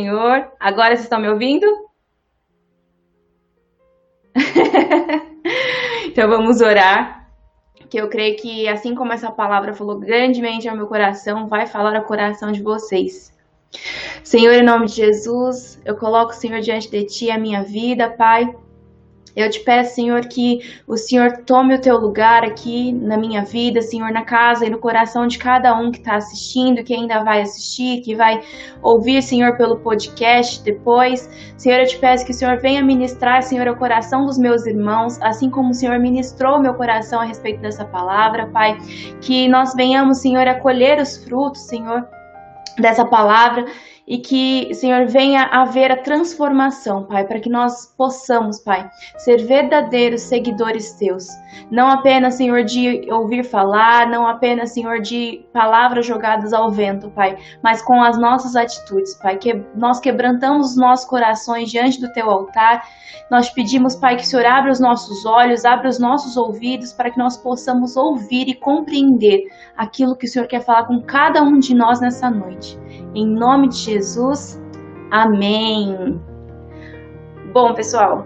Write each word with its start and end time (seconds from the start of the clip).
Senhor. 0.00 0.50
Agora 0.58 0.96
vocês 0.96 1.02
estão 1.02 1.20
me 1.20 1.28
ouvindo? 1.28 1.66
então 6.06 6.28
vamos 6.28 6.62
orar. 6.62 7.28
Que 7.90 8.00
eu 8.00 8.08
creio 8.08 8.36
que, 8.36 8.66
assim 8.66 8.94
como 8.94 9.12
essa 9.12 9.30
palavra 9.30 9.74
falou 9.74 9.98
grandemente 9.98 10.68
ao 10.68 10.76
meu 10.76 10.86
coração, 10.86 11.48
vai 11.48 11.66
falar 11.66 11.94
ao 11.96 12.04
coração 12.04 12.50
de 12.50 12.62
vocês. 12.62 13.30
Senhor, 14.24 14.54
em 14.54 14.62
nome 14.62 14.86
de 14.86 14.94
Jesus, 14.94 15.78
eu 15.84 15.96
coloco, 15.96 16.32
Senhor, 16.32 16.60
diante 16.60 16.90
de 16.90 17.04
Ti 17.04 17.30
a 17.30 17.38
minha 17.38 17.62
vida, 17.62 18.08
Pai. 18.08 18.54
Eu 19.34 19.48
te 19.48 19.60
peço, 19.60 19.94
Senhor, 19.94 20.26
que 20.26 20.60
o 20.86 20.96
Senhor 20.96 21.38
tome 21.46 21.74
o 21.74 21.80
teu 21.80 21.96
lugar 21.96 22.44
aqui 22.44 22.92
na 22.92 23.16
minha 23.16 23.44
vida, 23.44 23.80
Senhor, 23.80 24.10
na 24.10 24.22
casa 24.22 24.66
e 24.66 24.70
no 24.70 24.78
coração 24.78 25.26
de 25.26 25.38
cada 25.38 25.74
um 25.74 25.90
que 25.90 25.98
está 25.98 26.16
assistindo, 26.16 26.82
que 26.82 26.92
ainda 26.92 27.22
vai 27.22 27.42
assistir, 27.42 28.00
que 28.00 28.14
vai 28.14 28.42
ouvir, 28.82 29.22
Senhor, 29.22 29.56
pelo 29.56 29.76
podcast 29.76 30.62
depois. 30.62 31.28
Senhor, 31.56 31.80
eu 31.80 31.86
te 31.86 31.98
peço 31.98 32.24
que 32.24 32.32
o 32.32 32.34
Senhor 32.34 32.58
venha 32.58 32.82
ministrar, 32.82 33.42
Senhor, 33.42 33.68
o 33.68 33.76
coração 33.76 34.26
dos 34.26 34.36
meus 34.36 34.66
irmãos, 34.66 35.20
assim 35.22 35.48
como 35.48 35.70
o 35.70 35.74
Senhor 35.74 35.98
ministrou 35.98 36.58
meu 36.58 36.74
coração 36.74 37.20
a 37.20 37.24
respeito 37.24 37.60
dessa 37.60 37.84
palavra, 37.84 38.46
Pai. 38.46 38.76
Que 39.20 39.48
nós 39.48 39.74
venhamos, 39.74 40.18
Senhor, 40.18 40.46
a 40.48 40.54
colher 40.54 41.00
os 41.00 41.16
frutos, 41.24 41.62
Senhor, 41.62 42.06
dessa 42.78 43.04
palavra 43.04 43.64
e 44.10 44.18
que, 44.18 44.74
Senhor, 44.74 45.06
venha 45.06 45.44
haver 45.44 45.92
a 45.92 45.96
transformação, 45.96 47.04
Pai, 47.04 47.24
para 47.24 47.38
que 47.38 47.48
nós 47.48 47.94
possamos, 47.96 48.58
Pai, 48.58 48.90
ser 49.18 49.46
verdadeiros 49.46 50.22
seguidores 50.22 50.94
teus. 50.94 51.28
Não 51.70 51.86
apenas, 51.86 52.34
Senhor, 52.34 52.64
de 52.64 53.06
ouvir 53.12 53.44
falar, 53.44 54.08
não 54.08 54.26
apenas, 54.26 54.72
Senhor, 54.72 55.00
de 55.00 55.46
palavras 55.52 56.04
jogadas 56.04 56.52
ao 56.52 56.72
vento, 56.72 57.08
Pai, 57.10 57.38
mas 57.62 57.82
com 57.82 58.02
as 58.02 58.18
nossas 58.18 58.56
atitudes, 58.56 59.14
Pai, 59.14 59.38
que 59.38 59.62
nós 59.76 60.00
quebrantamos 60.00 60.70
os 60.70 60.76
nossos 60.76 61.06
corações 61.06 61.70
diante 61.70 62.00
do 62.00 62.12
teu 62.12 62.28
altar. 62.28 62.84
Nós 63.30 63.48
pedimos, 63.48 63.94
Pai, 63.94 64.16
que 64.16 64.24
o 64.24 64.26
Senhor 64.26 64.44
abra 64.44 64.72
os 64.72 64.80
nossos 64.80 65.24
olhos, 65.24 65.64
abra 65.64 65.88
os 65.88 66.00
nossos 66.00 66.36
ouvidos, 66.36 66.92
para 66.92 67.12
que 67.12 67.18
nós 67.18 67.36
possamos 67.36 67.96
ouvir 67.96 68.48
e 68.48 68.54
compreender 68.54 69.44
aquilo 69.76 70.16
que 70.16 70.26
o 70.26 70.28
Senhor 70.28 70.48
quer 70.48 70.64
falar 70.64 70.88
com 70.88 71.00
cada 71.00 71.44
um 71.44 71.60
de 71.60 71.76
nós 71.76 72.00
nessa 72.00 72.28
noite. 72.28 72.76
Em 73.14 73.26
nome 73.26 73.68
de 73.68 73.76
Jesus, 73.76 74.60
amém. 75.10 76.20
Bom, 77.52 77.74
pessoal, 77.74 78.24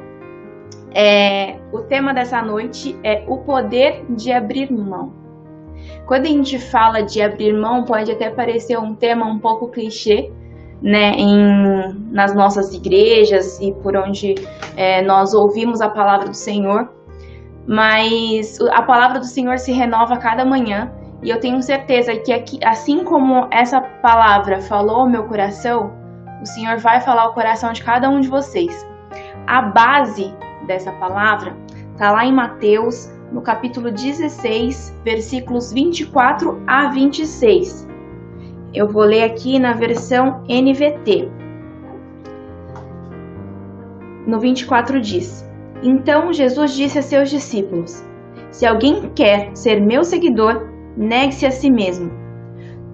é, 0.94 1.56
o 1.72 1.80
tema 1.80 2.12
dessa 2.12 2.42
noite 2.42 2.96
é 3.02 3.24
o 3.26 3.38
poder 3.38 4.04
de 4.10 4.30
abrir 4.30 4.70
mão. 4.70 5.12
Quando 6.06 6.26
a 6.26 6.28
gente 6.28 6.58
fala 6.58 7.02
de 7.02 7.22
abrir 7.22 7.52
mão, 7.52 7.84
pode 7.84 8.12
até 8.12 8.30
parecer 8.30 8.78
um 8.78 8.94
tema 8.94 9.26
um 9.26 9.38
pouco 9.38 9.68
clichê, 9.68 10.30
né, 10.82 11.12
em, 11.12 11.94
nas 12.10 12.34
nossas 12.34 12.74
igrejas 12.74 13.58
e 13.60 13.72
por 13.72 13.96
onde 13.96 14.34
é, 14.76 15.00
nós 15.02 15.32
ouvimos 15.32 15.80
a 15.80 15.88
palavra 15.88 16.28
do 16.28 16.36
Senhor, 16.36 16.92
mas 17.66 18.58
a 18.70 18.82
palavra 18.82 19.18
do 19.18 19.24
Senhor 19.24 19.58
se 19.58 19.72
renova 19.72 20.14
a 20.14 20.18
cada 20.18 20.44
manhã 20.44 20.92
e 21.24 21.30
eu 21.30 21.40
tenho 21.40 21.62
certeza 21.62 22.14
que 22.16 22.30
aqui, 22.30 22.60
assim 22.62 23.02
como 23.02 23.48
essa 23.50 23.80
palavra 23.80 24.60
falou 24.60 24.96
ao 24.96 25.08
meu 25.08 25.24
coração, 25.24 25.90
o 26.42 26.44
Senhor 26.44 26.76
vai 26.76 27.00
falar 27.00 27.22
ao 27.22 27.32
coração 27.32 27.72
de 27.72 27.82
cada 27.82 28.10
um 28.10 28.20
de 28.20 28.28
vocês. 28.28 28.86
A 29.46 29.62
base 29.62 30.34
dessa 30.66 30.92
palavra 30.92 31.56
está 31.92 32.12
lá 32.12 32.26
em 32.26 32.32
Mateus, 32.32 33.10
no 33.32 33.40
capítulo 33.40 33.90
16, 33.90 35.00
versículos 35.02 35.72
24 35.72 36.62
a 36.66 36.88
26. 36.88 37.88
Eu 38.74 38.86
vou 38.86 39.04
ler 39.04 39.22
aqui 39.22 39.58
na 39.58 39.72
versão 39.72 40.44
NVT. 40.46 41.30
No 44.26 44.38
24 44.38 45.00
diz: 45.00 45.48
Então 45.82 46.34
Jesus 46.34 46.74
disse 46.74 46.98
a 46.98 47.02
seus 47.02 47.30
discípulos: 47.30 48.04
Se 48.50 48.66
alguém 48.66 49.10
quer 49.14 49.56
ser 49.56 49.80
meu 49.80 50.04
seguidor, 50.04 50.73
negue-se 50.96 51.46
a 51.46 51.50
si 51.50 51.70
mesmo. 51.70 52.10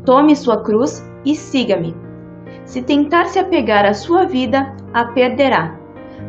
Tome 0.05 0.35
sua 0.35 0.63
cruz 0.63 1.05
e 1.25 1.35
siga-me. 1.35 1.95
Se 2.65 2.83
tentar 2.83 3.27
se 3.27 3.39
apegar 3.39 3.85
à 3.85 3.95
sua 3.95 4.25
vida, 4.25 4.75
a 4.93 5.05
perderá. 5.07 5.79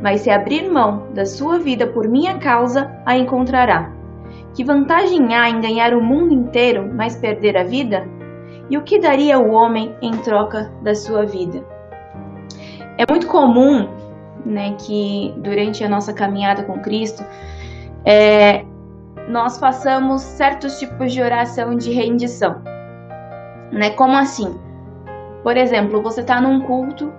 Mas 0.01 0.21
se 0.21 0.29
abrir 0.29 0.69
mão 0.69 1.07
da 1.13 1.25
sua 1.25 1.59
vida 1.59 1.85
por 1.87 2.07
minha 2.07 2.37
causa, 2.37 2.91
a 3.05 3.17
encontrará. 3.17 3.91
Que 4.53 4.63
vantagem 4.63 5.35
há 5.35 5.49
em 5.49 5.61
ganhar 5.61 5.93
o 5.93 6.01
mundo 6.01 6.33
inteiro, 6.33 6.89
mas 6.93 7.15
perder 7.15 7.57
a 7.57 7.63
vida? 7.63 8.07
E 8.69 8.77
o 8.77 8.83
que 8.83 8.99
daria 8.99 9.39
o 9.39 9.51
homem 9.51 9.95
em 10.01 10.11
troca 10.11 10.71
da 10.81 10.95
sua 10.95 11.25
vida? 11.25 11.63
É 12.97 13.05
muito 13.09 13.27
comum 13.27 13.87
né, 14.45 14.75
que 14.79 15.33
durante 15.37 15.83
a 15.83 15.89
nossa 15.89 16.13
caminhada 16.13 16.63
com 16.63 16.79
Cristo, 16.79 17.23
é, 18.05 18.65
nós 19.27 19.57
façamos 19.57 20.21
certos 20.21 20.79
tipos 20.79 21.11
de 21.11 21.21
oração 21.21 21.75
de 21.75 21.91
rendição. 21.91 22.61
Né? 23.71 23.91
Como 23.91 24.15
assim? 24.15 24.59
Por 25.43 25.57
exemplo, 25.57 26.01
você 26.01 26.21
está 26.21 26.39
num 26.39 26.61
culto 26.61 27.11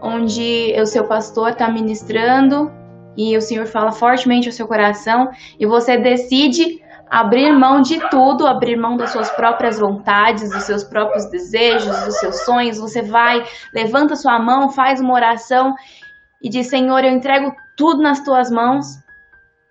onde 0.00 0.74
o 0.80 0.86
seu 0.86 1.06
pastor 1.06 1.50
está 1.50 1.68
ministrando 1.70 2.70
e 3.16 3.36
o 3.36 3.40
Senhor 3.40 3.66
fala 3.66 3.92
fortemente 3.92 4.48
ao 4.48 4.52
seu 4.52 4.66
coração 4.68 5.28
e 5.58 5.66
você 5.66 5.96
decide 5.96 6.80
abrir 7.08 7.52
mão 7.52 7.80
de 7.80 7.98
tudo, 8.08 8.46
abrir 8.46 8.76
mão 8.76 8.96
das 8.96 9.10
suas 9.10 9.30
próprias 9.30 9.78
vontades, 9.78 10.50
dos 10.50 10.64
seus 10.64 10.84
próprios 10.84 11.26
desejos, 11.26 12.04
dos 12.04 12.18
seus 12.18 12.44
sonhos. 12.44 12.78
Você 12.78 13.02
vai, 13.02 13.44
levanta 13.72 14.16
sua 14.16 14.38
mão, 14.38 14.68
faz 14.68 15.00
uma 15.00 15.14
oração 15.14 15.74
e 16.42 16.48
diz: 16.48 16.68
Senhor, 16.68 17.04
eu 17.04 17.12
entrego 17.12 17.54
tudo 17.76 18.02
nas 18.02 18.20
tuas 18.22 18.50
mãos, 18.50 18.86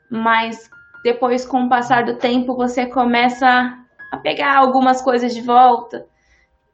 mas 0.10 0.70
depois, 1.06 1.46
com 1.46 1.66
o 1.66 1.70
passar 1.70 2.04
do 2.04 2.16
tempo, 2.16 2.56
você 2.56 2.88
começa 2.88 3.78
a 4.12 4.18
pegar 4.18 4.58
algumas 4.58 5.04
coisas 5.04 5.36
de 5.36 5.42
volta. 5.42 6.08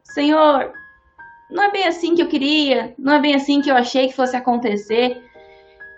Senhor, 0.03 0.71
não 1.49 1.65
é 1.65 1.69
bem 1.69 1.85
assim 1.85 2.15
que 2.15 2.21
eu 2.21 2.29
queria, 2.29 2.95
não 2.97 3.15
é 3.15 3.19
bem 3.19 3.35
assim 3.35 3.59
que 3.59 3.69
eu 3.69 3.75
achei 3.75 4.07
que 4.07 4.15
fosse 4.15 4.37
acontecer. 4.37 5.21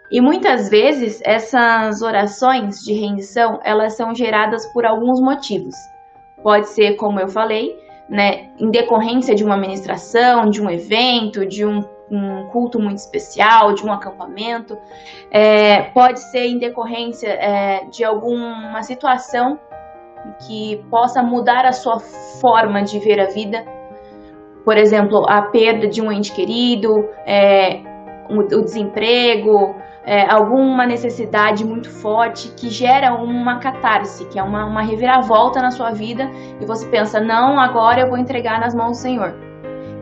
E 0.10 0.20
muitas 0.20 0.68
vezes 0.68 1.22
essas 1.24 2.02
orações 2.02 2.80
de 2.80 2.94
rendição, 2.94 3.60
elas 3.64 3.94
são 3.94 4.16
geradas 4.16 4.66
por 4.74 4.84
alguns 4.84 5.22
motivos. 5.22 5.76
Pode 6.42 6.70
ser, 6.70 6.96
como 6.96 7.20
eu 7.20 7.28
falei, 7.28 7.78
né, 8.10 8.50
em 8.58 8.72
decorrência 8.72 9.36
de 9.36 9.44
uma 9.44 9.56
ministração, 9.56 10.50
de 10.50 10.60
um 10.60 10.72
evento, 10.72 11.46
de 11.46 11.64
um 11.64 11.84
um 12.16 12.48
culto 12.48 12.80
muito 12.80 12.98
especial, 12.98 13.74
de 13.74 13.86
um 13.86 13.92
acampamento, 13.92 14.78
é, 15.32 15.84
pode 15.92 16.20
ser 16.20 16.46
em 16.46 16.58
decorrência 16.58 17.30
é, 17.30 17.86
de 17.86 18.04
alguma 18.04 18.82
situação 18.84 19.60
que 20.48 20.84
possa 20.90 21.22
mudar 21.22 21.66
a 21.66 21.72
sua 21.72 22.00
forma 22.40 22.84
de 22.84 23.00
ver 23.00 23.20
a 23.20 23.26
vida. 23.26 23.66
Por 24.64 24.78
exemplo, 24.78 25.26
a 25.28 25.42
perda 25.44 25.88
de 25.88 26.02
um 26.02 26.12
ente 26.12 26.32
querido, 26.34 26.90
é, 27.26 27.82
o, 28.30 28.62
desemprego, 28.62 29.76
é, 30.06 30.30
alguma 30.32 30.86
necessidade 30.86 31.66
muito 31.66 31.90
forte 31.90 32.50
que 32.56 32.70
gera 32.70 33.14
uma 33.14 33.60
catarse, 33.60 34.26
que 34.30 34.40
é 34.40 34.44
uma, 34.44 34.66
uma 34.66 34.82
reviravolta 34.82 35.62
na 35.62 35.72
sua 35.72 35.92
vida, 35.92 36.30
e 36.62 36.66
você 36.66 36.88
pensa: 36.90 37.20
não, 37.20 37.60
agora 37.60 38.02
eu 38.02 38.10
vou 38.10 38.18
entregar 38.18 38.60
nas 38.60 38.74
mãos 38.74 38.92
do 38.92 39.02
Senhor. 39.02 39.53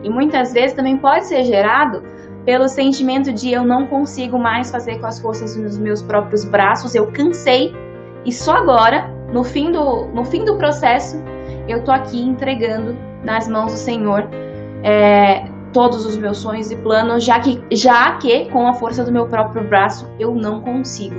E 0.02 0.10
muitas 0.10 0.52
vezes 0.52 0.74
também 0.74 0.96
pode 0.96 1.26
ser 1.26 1.44
gerado 1.44 2.02
pelo 2.44 2.68
sentimento 2.68 3.32
de 3.32 3.52
eu 3.52 3.64
não 3.64 3.86
consigo 3.86 4.38
mais 4.38 4.70
fazer 4.70 4.98
com 4.98 5.06
as 5.06 5.20
forças 5.20 5.54
dos 5.56 5.78
meus 5.78 6.02
próprios 6.02 6.44
braços, 6.44 6.94
eu 6.94 7.10
cansei 7.12 7.72
e 8.24 8.32
só 8.32 8.56
agora, 8.56 9.08
no 9.32 9.44
fim 9.44 9.70
do, 9.70 10.06
no 10.06 10.24
fim 10.24 10.44
do 10.44 10.56
processo, 10.56 11.22
eu 11.68 11.84
tô 11.84 11.90
aqui 11.90 12.20
entregando 12.20 12.96
nas 13.24 13.48
mãos 13.48 13.72
do 13.72 13.78
Senhor 13.78 14.28
é, 14.82 15.44
todos 15.72 16.04
os 16.04 16.16
meus 16.16 16.38
sonhos 16.38 16.70
e 16.70 16.76
planos, 16.76 17.24
já 17.24 17.40
que, 17.40 17.62
já 17.72 18.16
que 18.18 18.46
com 18.50 18.66
a 18.66 18.74
força 18.74 19.04
do 19.04 19.12
meu 19.12 19.26
próprio 19.26 19.64
braço 19.64 20.08
eu 20.18 20.34
não 20.34 20.60
consigo. 20.60 21.16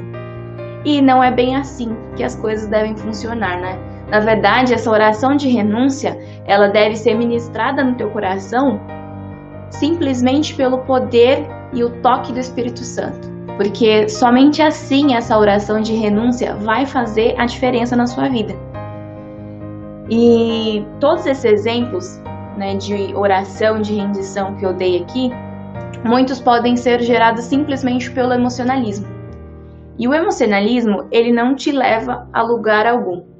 E 0.85 1.01
não 1.01 1.23
é 1.23 1.31
bem 1.31 1.55
assim 1.55 1.95
que 2.15 2.23
as 2.23 2.35
coisas 2.35 2.67
devem 2.67 2.95
funcionar, 2.95 3.59
né? 3.59 3.77
Na 4.13 4.19
verdade, 4.19 4.75
essa 4.75 4.91
oração 4.91 5.35
de 5.35 5.49
renúncia, 5.49 6.15
ela 6.45 6.67
deve 6.67 6.95
ser 6.95 7.15
ministrada 7.15 7.83
no 7.83 7.95
teu 7.95 8.11
coração 8.11 8.79
simplesmente 9.71 10.53
pelo 10.53 10.77
poder 10.83 11.47
e 11.73 11.83
o 11.83 11.89
toque 12.03 12.31
do 12.31 12.39
Espírito 12.39 12.83
Santo. 12.83 13.27
Porque 13.57 14.07
somente 14.07 14.61
assim 14.61 15.15
essa 15.15 15.35
oração 15.35 15.81
de 15.81 15.95
renúncia 15.95 16.53
vai 16.57 16.85
fazer 16.85 17.33
a 17.39 17.47
diferença 17.47 17.95
na 17.95 18.05
sua 18.05 18.29
vida. 18.29 18.53
E 20.07 20.85
todos 20.99 21.25
esses 21.25 21.45
exemplos 21.45 22.21
né, 22.55 22.75
de 22.75 23.15
oração, 23.15 23.81
de 23.81 23.95
rendição 23.95 24.53
que 24.57 24.63
eu 24.63 24.73
dei 24.73 25.01
aqui, 25.01 25.31
muitos 26.05 26.39
podem 26.39 26.77
ser 26.77 27.01
gerados 27.01 27.45
simplesmente 27.45 28.11
pelo 28.11 28.31
emocionalismo. 28.31 29.07
E 29.97 30.07
o 30.07 30.13
emocionalismo, 30.13 31.07
ele 31.09 31.33
não 31.33 31.55
te 31.55 31.71
leva 31.71 32.29
a 32.31 32.43
lugar 32.43 32.85
algum. 32.85 33.32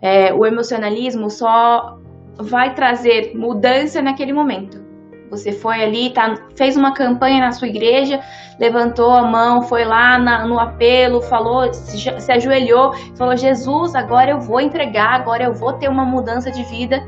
É, 0.00 0.32
o 0.32 0.46
emocionalismo 0.46 1.28
só 1.28 1.98
vai 2.38 2.74
trazer 2.74 3.32
mudança 3.34 4.00
naquele 4.00 4.32
momento, 4.32 4.80
Você 5.30 5.52
foi 5.52 5.82
ali, 5.82 6.10
tá, 6.10 6.34
fez 6.56 6.76
uma 6.76 6.94
campanha 6.94 7.40
na 7.40 7.52
sua 7.52 7.68
igreja, 7.68 8.20
levantou 8.58 9.10
a 9.10 9.22
mão, 9.22 9.62
foi 9.62 9.84
lá 9.84 10.18
na, 10.18 10.46
no 10.46 10.58
apelo, 10.58 11.20
falou, 11.20 11.72
se, 11.72 11.98
se 11.98 12.32
ajoelhou, 12.32 12.94
falou: 13.16 13.36
Jesus, 13.36 13.94
agora 13.94 14.30
eu 14.30 14.40
vou 14.40 14.60
entregar, 14.60 15.14
agora 15.14 15.44
eu 15.44 15.52
vou 15.52 15.74
ter 15.74 15.88
uma 15.88 16.04
mudança 16.04 16.50
de 16.50 16.62
vida. 16.64 17.02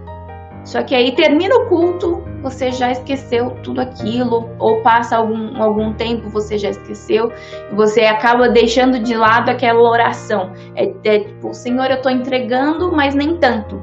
Só 0.65 0.83
que 0.83 0.95
aí 0.95 1.13
termina 1.13 1.55
o 1.57 1.67
culto, 1.67 2.23
você 2.43 2.71
já 2.71 2.91
esqueceu 2.91 3.51
tudo 3.63 3.81
aquilo, 3.81 4.49
ou 4.59 4.83
passa 4.83 5.17
algum, 5.17 5.61
algum 5.61 5.93
tempo, 5.95 6.29
você 6.29 6.59
já 6.59 6.71
esqueceu, 6.71 7.33
e 7.71 7.75
você 7.75 8.03
acaba 8.03 8.49
deixando 8.49 8.99
de 8.99 9.15
lado 9.15 9.49
aquela 9.49 9.81
oração. 9.81 10.53
É, 10.75 10.93
é 11.05 11.19
tipo, 11.21 11.53
Senhor, 11.55 11.91
eu 11.91 11.97
estou 11.97 12.13
entregando, 12.13 12.93
mas 12.93 13.15
nem 13.15 13.37
tanto. 13.37 13.83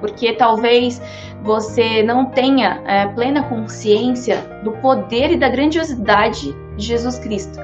Porque 0.00 0.32
talvez 0.32 1.00
você 1.42 2.02
não 2.02 2.26
tenha 2.26 2.82
é, 2.86 3.06
plena 3.08 3.42
consciência 3.42 4.38
do 4.64 4.72
poder 4.72 5.32
e 5.32 5.36
da 5.36 5.48
grandiosidade 5.48 6.54
de 6.76 6.86
Jesus 6.86 7.18
Cristo. 7.18 7.58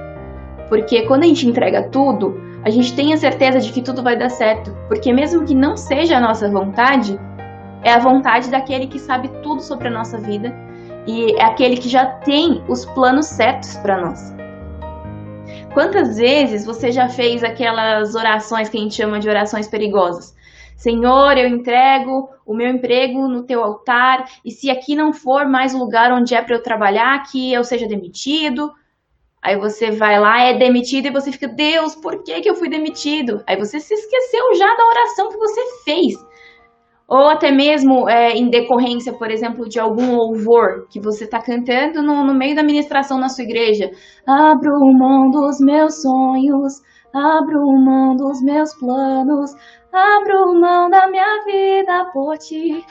Porque 0.68 1.02
quando 1.02 1.22
a 1.22 1.26
gente 1.26 1.46
entrega 1.46 1.84
tudo, 1.84 2.40
a 2.64 2.70
gente 2.70 2.94
tem 2.94 3.12
a 3.12 3.16
certeza 3.16 3.60
de 3.60 3.72
que 3.72 3.80
tudo 3.80 4.02
vai 4.02 4.16
dar 4.16 4.28
certo. 4.28 4.76
Porque 4.88 5.12
mesmo 5.12 5.44
que 5.44 5.54
não 5.54 5.76
seja 5.76 6.16
a 6.16 6.20
nossa 6.20 6.50
vontade, 6.50 7.18
é 7.86 7.92
a 7.92 8.00
vontade 8.00 8.50
daquele 8.50 8.88
que 8.88 8.98
sabe 8.98 9.28
tudo 9.44 9.62
sobre 9.62 9.86
a 9.86 9.90
nossa 9.92 10.18
vida 10.18 10.52
e 11.06 11.36
é 11.36 11.44
aquele 11.44 11.76
que 11.76 11.88
já 11.88 12.04
tem 12.04 12.60
os 12.68 12.84
planos 12.84 13.26
certos 13.26 13.76
para 13.76 14.00
nós. 14.00 14.34
Quantas 15.72 16.16
vezes 16.16 16.66
você 16.66 16.90
já 16.90 17.08
fez 17.08 17.44
aquelas 17.44 18.16
orações 18.16 18.68
que 18.68 18.76
a 18.76 18.80
gente 18.80 18.96
chama 18.96 19.20
de 19.20 19.28
orações 19.28 19.68
perigosas? 19.68 20.34
Senhor, 20.76 21.38
eu 21.38 21.48
entrego 21.48 22.28
o 22.44 22.52
meu 22.52 22.66
emprego 22.68 23.28
no 23.28 23.44
teu 23.44 23.62
altar, 23.62 24.24
e 24.44 24.50
se 24.50 24.68
aqui 24.68 24.96
não 24.96 25.12
for 25.12 25.46
mais 25.46 25.72
o 25.72 25.78
lugar 25.78 26.10
onde 26.10 26.34
é 26.34 26.42
para 26.42 26.56
eu 26.56 26.62
trabalhar, 26.62 27.22
que 27.30 27.52
eu 27.52 27.62
seja 27.62 27.86
demitido. 27.86 28.72
Aí 29.40 29.56
você 29.56 29.92
vai 29.92 30.18
lá, 30.18 30.40
é 30.40 30.54
demitido, 30.54 31.06
e 31.06 31.10
você 31.10 31.30
fica, 31.30 31.46
Deus, 31.46 31.94
por 31.94 32.24
que, 32.24 32.40
que 32.40 32.50
eu 32.50 32.56
fui 32.56 32.68
demitido? 32.68 33.44
Aí 33.46 33.56
você 33.56 33.78
se 33.78 33.94
esqueceu 33.94 34.54
já 34.56 34.74
da 34.74 34.86
oração 34.86 35.28
que 35.28 35.38
você 35.38 35.60
fez 35.84 36.16
ou 37.08 37.29
até 37.29 37.53
mesmo 37.53 38.08
é, 38.08 38.32
em 38.32 38.50
decorrência, 38.50 39.12
por 39.12 39.31
exemplo, 39.31 39.69
de 39.69 39.79
algum 39.79 40.17
louvor 40.17 40.87
que 40.91 40.99
você 40.99 41.25
está 41.25 41.41
cantando 41.41 42.03
no, 42.03 42.25
no, 42.25 42.35
meio 42.35 42.56
da 42.56 42.64
ministração 42.64 43.19
na 43.19 43.29
sua 43.29 43.44
igreja. 43.44 43.91
Abro 44.26 44.73
mão 44.93 45.31
dos 45.31 45.61
meus 45.61 46.03
sonhos, 46.03 46.82
abro 47.14 47.64
mão 47.79 48.17
dos 48.17 48.43
meus 48.43 48.75
planos, 48.75 49.55
abro 49.93 50.61
mão 50.61 50.91
da 50.91 51.08
minha 51.08 51.44
vida 51.44 52.11
por 52.12 52.37
ti. 52.38 52.85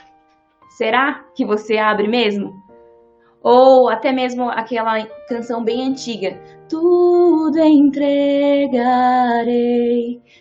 Será 0.69 1.25
que 1.35 1.45
você 1.45 1.77
abre 1.77 2.07
mesmo? 2.07 2.53
Ou 3.43 3.89
até 3.89 4.13
mesmo 4.13 4.49
aquela 4.49 5.05
canção 5.27 5.63
bem 5.63 5.89
antiga. 5.89 6.39
Tudo 6.67 7.59
entregarei, 7.59 8.69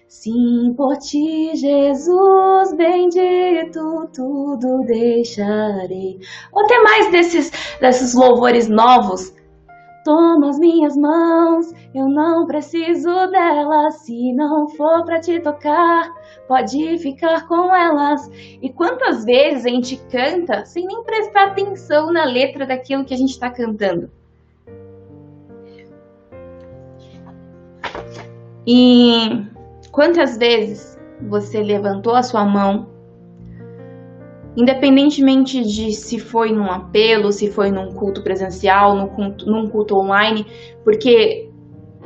sim, 0.08 0.72
por 0.76 0.96
ti, 0.96 1.54
Jesus 1.54 2.72
bendito, 2.74 4.08
tudo 4.14 4.84
deixarei. 4.86 6.18
Ou 6.52 6.64
até 6.64 6.82
mais 6.82 7.12
desses, 7.12 7.52
desses 7.80 8.14
louvores 8.14 8.68
novos 8.68 9.34
Toma 10.04 10.50
as 10.50 10.58
minhas 10.58 10.94
mãos, 10.98 11.72
eu 11.94 12.06
não 12.06 12.46
preciso 12.46 13.08
delas. 13.30 13.94
Se 14.00 14.34
não 14.34 14.68
for 14.68 15.02
para 15.02 15.18
te 15.18 15.40
tocar, 15.40 16.12
pode 16.46 16.98
ficar 16.98 17.48
com 17.48 17.74
elas. 17.74 18.30
E 18.60 18.70
quantas 18.70 19.24
vezes 19.24 19.64
a 19.64 19.70
gente 19.70 19.96
canta 20.10 20.66
sem 20.66 20.86
nem 20.86 21.02
prestar 21.04 21.46
atenção 21.48 22.12
na 22.12 22.24
letra 22.26 22.66
daquilo 22.66 23.06
que 23.06 23.14
a 23.14 23.16
gente 23.16 23.30
está 23.30 23.48
cantando? 23.48 24.10
E 28.66 29.46
quantas 29.90 30.36
vezes 30.36 30.98
você 31.28 31.62
levantou 31.62 32.14
a 32.14 32.22
sua 32.22 32.44
mão 32.44 32.94
independentemente 34.56 35.62
de 35.62 35.92
se 35.92 36.18
foi 36.18 36.52
num 36.52 36.70
apelo, 36.70 37.32
se 37.32 37.50
foi 37.50 37.70
num 37.70 37.92
culto 37.92 38.22
presencial, 38.22 38.94
num 38.94 39.08
culto, 39.08 39.50
num 39.50 39.68
culto 39.68 39.96
online, 39.96 40.46
porque 40.84 41.50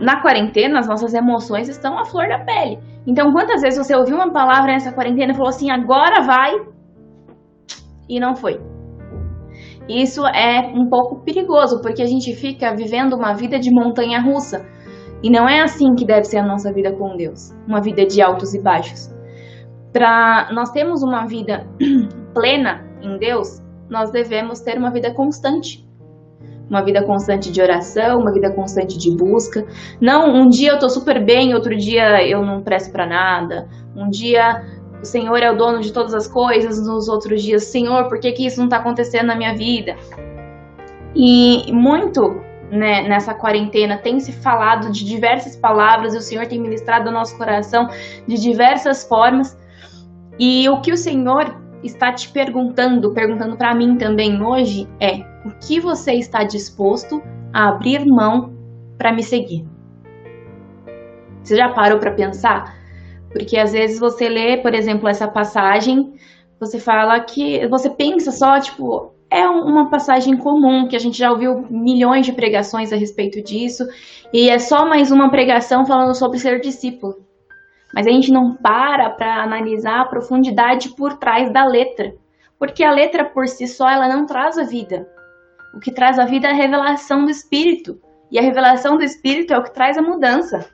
na 0.01 0.21
quarentena 0.21 0.79
as 0.79 0.89
nossas 0.89 1.13
emoções 1.13 1.69
estão 1.69 1.99
à 1.99 2.05
flor 2.05 2.29
da 2.29 2.39
pele. 2.39 2.79
Então, 3.07 3.33
quantas 3.33 3.61
vezes 3.61 3.79
você 3.79 3.95
ouviu 3.95 4.17
uma 4.17 4.33
palavra 4.33 4.73
nessa 4.73 4.93
quarentena 4.93 5.33
e 5.33 5.35
falou 5.35 5.51
assim, 5.51 5.71
agora 5.71 6.23
vai, 6.23 6.55
e 8.09 8.19
não 8.19 8.35
foi? 8.35 8.61
Isso 9.89 10.27
é 10.27 10.61
um 10.75 10.89
pouco 10.89 11.17
perigoso, 11.21 11.81
porque 11.81 12.03
a 12.03 12.07
gente 12.07 12.35
fica 12.35 12.75
vivendo 12.75 13.15
uma 13.15 13.33
vida 13.33 13.59
de 13.59 13.71
montanha 13.71 14.21
russa. 14.21 14.67
E 15.23 15.31
não 15.31 15.49
é 15.49 15.61
assim 15.61 15.95
que 15.95 16.05
deve 16.05 16.25
ser 16.25 16.39
a 16.39 16.47
nossa 16.47 16.73
vida 16.73 16.93
com 16.93 17.17
Deus, 17.17 17.55
uma 17.67 17.81
vida 17.81 18.07
de 18.07 18.23
altos 18.23 18.55
e 18.55 18.61
baixos. 18.61 19.13
Para 19.93 20.49
nós 20.53 20.71
termos 20.71 21.03
uma 21.03 21.27
vida 21.27 21.67
plena 22.35 22.85
em 23.03 23.19
Deus, 23.19 23.63
nós 23.89 24.11
devemos 24.11 24.61
ter 24.61 24.79
uma 24.79 24.91
vida 24.91 25.13
constante. 25.13 25.87
Uma 26.69 26.83
vida 26.83 27.03
constante 27.03 27.51
de 27.51 27.63
oração, 27.63 28.21
uma 28.21 28.31
vida 28.31 28.51
constante 28.51 28.99
de 28.99 29.11
busca. 29.11 29.67
Não 30.01 30.35
um 30.35 30.49
dia 30.49 30.73
eu 30.73 30.79
tô 30.79 30.91
super 30.91 31.25
bem, 31.25 31.55
outro 31.55 31.75
dia 31.75 32.23
eu 32.29 32.45
não 32.45 32.63
presto 32.63 32.93
para 32.93 33.07
nada. 33.07 33.67
Um 33.97 34.11
dia 34.11 34.63
o 35.01 35.05
Senhor 35.05 35.39
é 35.39 35.51
o 35.51 35.57
dono 35.57 35.81
de 35.81 35.93
todas 35.93 36.13
as 36.13 36.27
coisas, 36.27 36.85
nos 36.87 37.09
outros 37.09 37.43
dias, 37.43 37.65
Senhor, 37.65 38.09
por 38.09 38.19
que, 38.19 38.33
que 38.33 38.47
isso 38.47 38.59
não 38.59 38.67
está 38.67 38.79
acontecendo 38.79 39.27
na 39.27 39.37
minha 39.37 39.55
vida? 39.57 39.97
E 41.15 41.73
muito 41.73 42.41
né, 42.71 43.09
nessa 43.09 43.35
quarentena 43.35 43.99
tem 43.99 44.21
se 44.21 44.33
falado 44.33 44.91
de 44.91 45.05
diversas 45.05 45.57
palavras 45.57 46.15
e 46.15 46.19
o 46.19 46.23
Senhor 46.23 46.47
tem 46.47 46.61
ministrado 46.61 47.07
no 47.07 47.13
nosso 47.13 47.37
coração 47.37 47.89
de 48.27 48.37
diversas 48.37 49.05
formas. 49.05 49.59
E 50.39 50.69
o 50.69 50.81
que 50.81 50.93
o 50.93 50.97
Senhor 50.97 51.57
está 51.83 52.13
te 52.13 52.29
perguntando, 52.29 53.13
perguntando 53.13 53.57
para 53.57 53.75
mim 53.75 53.97
também 53.97 54.43
hoje 54.43 54.89
é: 55.01 55.21
o 55.45 55.51
que 55.61 55.81
você 55.81 56.15
está 56.15 56.45
disposto 56.45 57.23
a 57.53 57.69
abrir 57.69 58.05
mão 58.07 58.55
para 58.97 59.13
me 59.13 59.23
seguir? 59.23 59.67
Você 61.43 61.57
já 61.57 61.71
parou 61.71 61.99
para 61.99 62.13
pensar? 62.13 62.77
Porque 63.31 63.59
às 63.59 63.73
vezes 63.73 63.99
você 63.99 64.29
lê, 64.29 64.57
por 64.59 64.75
exemplo, 64.75 65.09
essa 65.09 65.29
passagem, 65.29 66.15
você 66.59 66.79
fala 66.79 67.21
que 67.21 67.67
você 67.69 67.91
pensa 67.91 68.31
só, 68.31 68.59
tipo, 68.61 69.15
é 69.31 69.47
uma 69.47 69.91
passagem 69.91 70.37
comum 70.37 70.89
que 70.89 70.97
a 70.97 70.99
gente 70.99 71.19
já 71.19 71.31
ouviu 71.31 71.67
milhões 71.71 72.25
de 72.25 72.33
pregações 72.33 72.93
a 72.93 72.97
respeito 72.97 73.43
disso, 73.43 73.85
e 74.33 74.49
é 74.49 74.59
só 74.59 74.87
mais 74.87 75.11
uma 75.11 75.31
pregação 75.31 75.85
falando 75.85 76.15
sobre 76.15 76.39
ser 76.39 76.61
discípulo 76.61 77.29
mas 77.93 78.07
a 78.07 78.11
gente 78.11 78.31
não 78.31 78.55
para 78.55 79.11
para 79.11 79.43
analisar 79.43 80.01
a 80.01 80.05
profundidade 80.05 80.91
por 80.91 81.15
trás 81.19 81.53
da 81.53 81.65
letra, 81.65 82.15
porque 82.59 82.85
a 82.85 82.91
letra 82.91 83.25
por 83.25 83.49
si 83.49 83.67
só 83.67 83.89
ela 83.89 84.09
não 84.09 84.27
traz 84.27 84.59
a 84.59 84.65
vida. 84.65 85.09
O 85.75 85.81
que 85.81 85.93
traz 85.93 86.19
a 86.19 86.25
vida 86.25 86.49
é 86.49 86.51
a 86.51 86.55
revelação 86.55 87.25
do 87.25 87.31
Espírito, 87.31 88.01
e 88.31 88.39
a 88.39 88.43
revelação 88.43 88.97
do 88.97 89.05
Espírito 89.05 89.53
é 89.53 89.59
o 89.59 89.63
que 89.63 89.73
traz 89.73 89.97
a 89.97 90.03
mudança. 90.03 90.69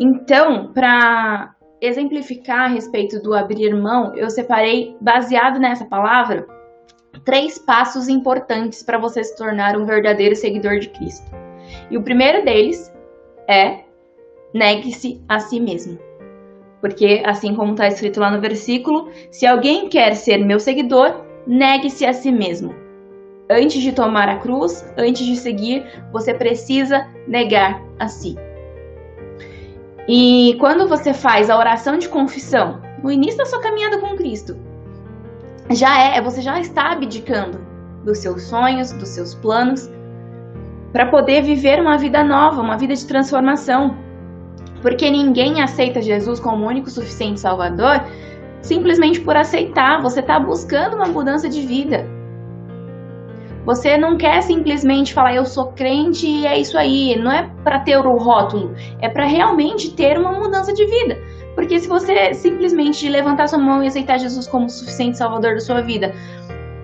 Então, 0.00 0.72
para 0.72 1.54
exemplificar 1.80 2.64
a 2.64 2.66
respeito 2.68 3.20
do 3.22 3.34
abrir 3.34 3.74
mão, 3.74 4.14
eu 4.16 4.28
separei, 4.30 4.96
baseado 5.00 5.58
nessa 5.58 5.84
palavra, 5.84 6.46
três 7.24 7.58
passos 7.58 8.08
importantes 8.08 8.82
para 8.82 8.98
você 8.98 9.22
se 9.22 9.36
tornar 9.36 9.76
um 9.76 9.84
verdadeiro 9.84 10.34
seguidor 10.34 10.78
de 10.78 10.88
Cristo. 10.88 11.30
E 11.90 11.96
o 11.96 12.02
primeiro 12.02 12.44
deles 12.44 12.92
é 13.48 13.80
negue-se 14.52 15.22
a 15.28 15.38
si 15.38 15.60
mesmo. 15.60 15.98
Porque, 16.80 17.22
assim 17.24 17.54
como 17.54 17.72
está 17.72 17.88
escrito 17.88 18.20
lá 18.20 18.30
no 18.30 18.40
versículo, 18.40 19.10
se 19.30 19.46
alguém 19.46 19.88
quer 19.88 20.14
ser 20.14 20.38
meu 20.38 20.60
seguidor, 20.60 21.24
negue-se 21.46 22.06
a 22.06 22.12
si 22.12 22.30
mesmo. 22.30 22.74
Antes 23.50 23.82
de 23.82 23.92
tomar 23.92 24.28
a 24.28 24.36
cruz, 24.36 24.84
antes 24.96 25.26
de 25.26 25.34
seguir, 25.34 25.84
você 26.12 26.34
precisa 26.34 27.08
negar 27.26 27.82
a 27.98 28.06
si. 28.06 28.36
E 30.08 30.56
quando 30.58 30.88
você 30.88 31.12
faz 31.12 31.50
a 31.50 31.58
oração 31.58 31.98
de 31.98 32.08
confissão, 32.08 32.80
no 33.02 33.12
início 33.12 33.36
da 33.36 33.44
sua 33.44 33.60
caminhada 33.60 33.98
com 33.98 34.16
Cristo, 34.16 34.56
já 35.70 35.98
é, 35.98 36.20
você 36.22 36.40
já 36.40 36.58
está 36.58 36.92
abdicando 36.92 37.60
dos 38.04 38.18
seus 38.18 38.44
sonhos, 38.44 38.90
dos 38.92 39.10
seus 39.10 39.34
planos, 39.34 39.90
para 40.92 41.06
poder 41.06 41.42
viver 41.42 41.78
uma 41.78 41.98
vida 41.98 42.24
nova, 42.24 42.62
uma 42.62 42.78
vida 42.78 42.94
de 42.94 43.06
transformação. 43.06 43.96
Porque 44.80 45.10
ninguém 45.10 45.60
aceita 45.60 46.00
Jesus 46.00 46.40
como 46.40 46.64
o 46.64 46.68
único 46.68 46.88
suficiente 46.88 47.40
Salvador 47.40 48.02
simplesmente 48.62 49.20
por 49.20 49.36
aceitar. 49.36 50.00
Você 50.00 50.20
está 50.20 50.40
buscando 50.40 50.96
uma 50.96 51.06
mudança 51.06 51.48
de 51.48 51.60
vida. 51.66 52.06
Você 53.68 53.98
não 53.98 54.16
quer 54.16 54.40
simplesmente 54.40 55.12
falar 55.12 55.34
eu 55.34 55.44
sou 55.44 55.72
crente 55.72 56.26
e 56.26 56.46
é 56.46 56.58
isso 56.58 56.78
aí. 56.78 57.18
Não 57.18 57.30
é 57.30 57.50
para 57.62 57.80
ter 57.80 57.98
o 57.98 58.16
rótulo, 58.16 58.74
é 58.98 59.10
para 59.10 59.26
realmente 59.26 59.92
ter 59.92 60.18
uma 60.18 60.32
mudança 60.32 60.72
de 60.72 60.86
vida. 60.86 61.18
Porque 61.54 61.78
se 61.78 61.86
você 61.86 62.32
simplesmente 62.32 63.06
levantar 63.10 63.46
sua 63.46 63.58
mão 63.58 63.84
e 63.84 63.86
aceitar 63.86 64.18
Jesus 64.18 64.46
como 64.46 64.70
suficiente 64.70 65.18
Salvador 65.18 65.52
da 65.52 65.60
sua 65.60 65.82
vida, 65.82 66.14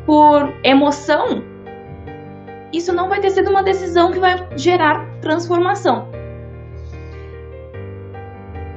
por 0.05 0.53
emoção, 0.63 1.43
isso 2.71 2.93
não 2.93 3.09
vai 3.09 3.19
ter 3.19 3.31
sido 3.31 3.49
uma 3.49 3.63
decisão 3.63 4.13
que 4.13 4.19
vai 4.19 4.47
gerar 4.55 5.07
transformação. 5.23 6.07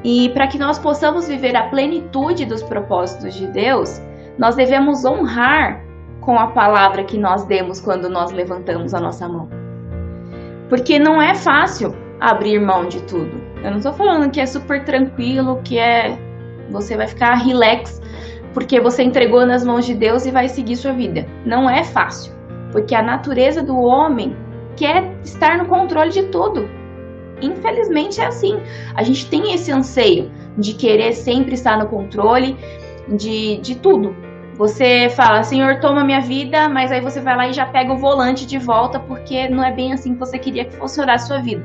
E 0.02 0.30
para 0.30 0.48
que 0.48 0.58
nós 0.58 0.80
possamos 0.80 1.28
viver 1.28 1.58
a 1.58 1.64
plenitude 1.64 2.46
dos 2.46 2.64
propósitos 2.64 3.34
de 3.34 3.48
Deus, 3.48 4.02
nós 4.38 4.56
devemos 4.56 5.04
honrar 5.04 5.86
com 6.28 6.38
a 6.38 6.48
palavra 6.48 7.06
que 7.06 7.18
nós 7.18 7.46
demos 7.46 7.80
quando 7.80 8.10
nós 8.10 8.34
levantamos 8.34 8.94
a 8.94 9.00
nossa 9.00 9.30
mão. 9.30 9.48
Porque 10.68 11.00
não 11.00 11.22
é 11.22 11.34
fácil 11.34 11.96
abrir 12.20 12.60
mão 12.60 12.86
de 12.86 13.02
tudo. 13.04 13.42
Eu 13.64 13.72
não 13.72 13.78
estou 13.78 13.94
falando 13.94 14.30
que 14.30 14.42
é 14.42 14.46
super 14.46 14.84
tranquilo, 14.84 15.62
que 15.64 15.80
é 15.80 16.20
você 16.70 16.98
vai 16.98 17.08
ficar 17.08 17.34
relax 17.36 18.02
porque 18.54 18.78
você 18.78 19.04
entregou 19.04 19.46
nas 19.46 19.64
mãos 19.64 19.86
de 19.86 19.94
Deus 19.94 20.26
e 20.26 20.32
vai 20.32 20.50
seguir 20.50 20.76
sua 20.76 20.92
vida. 20.92 21.26
Não 21.46 21.70
é 21.70 21.86
fácil, 21.86 22.34
porque 22.74 22.94
a 22.94 23.02
natureza 23.02 23.64
do 23.64 23.80
homem 23.80 24.36
quer 24.76 25.10
estar 25.24 25.58
no 25.58 25.68
controle 25.68 26.10
de 26.10 26.24
tudo. 26.24 26.68
Infelizmente 27.42 28.20
é 28.20 28.26
assim. 28.26 28.60
A 28.96 29.02
gente 29.02 29.30
tem 29.30 29.54
esse 29.54 29.72
anseio 29.72 30.30
de 30.58 30.74
querer 30.74 31.14
sempre 31.14 31.54
estar 31.54 31.78
no 31.78 31.88
controle 31.88 32.58
de, 33.08 33.62
de 33.62 33.76
tudo. 33.76 34.27
Você 34.58 35.08
fala, 35.10 35.44
Senhor, 35.44 35.80
toma 35.80 36.04
minha 36.04 36.20
vida, 36.20 36.68
mas 36.68 36.92
aí 36.92 37.00
você 37.00 37.22
vai 37.22 37.36
lá 37.36 37.48
e 37.48 37.54
já 37.54 37.68
pega 37.68 37.94
o 37.94 37.98
volante 37.98 38.44
de 38.44 38.58
volta, 38.58 39.00
porque 39.00 39.48
não 39.48 39.64
é 39.64 39.72
bem 39.72 39.94
assim 39.94 40.14
que 40.14 40.20
você 40.20 40.40
queria 40.40 40.66
que 40.66 40.76
fosse 40.76 41.00
orar 41.00 41.16
a 41.16 41.20
sua 41.20 41.38
vida. 41.38 41.64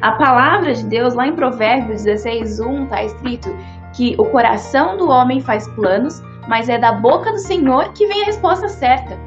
A 0.00 0.12
palavra 0.12 0.72
de 0.72 0.84
Deus, 0.84 1.14
lá 1.14 1.26
em 1.26 1.34
Provérbios 1.34 2.04
16, 2.04 2.60
1, 2.60 2.84
está 2.84 3.02
escrito 3.02 3.48
que 3.92 4.14
o 4.16 4.26
coração 4.26 4.96
do 4.96 5.08
homem 5.08 5.40
faz 5.40 5.66
planos, 5.68 6.22
mas 6.46 6.68
é 6.68 6.78
da 6.78 6.92
boca 6.92 7.32
do 7.32 7.38
Senhor 7.38 7.92
que 7.92 8.06
vem 8.06 8.22
a 8.22 8.26
resposta 8.26 8.68
certa. 8.68 9.18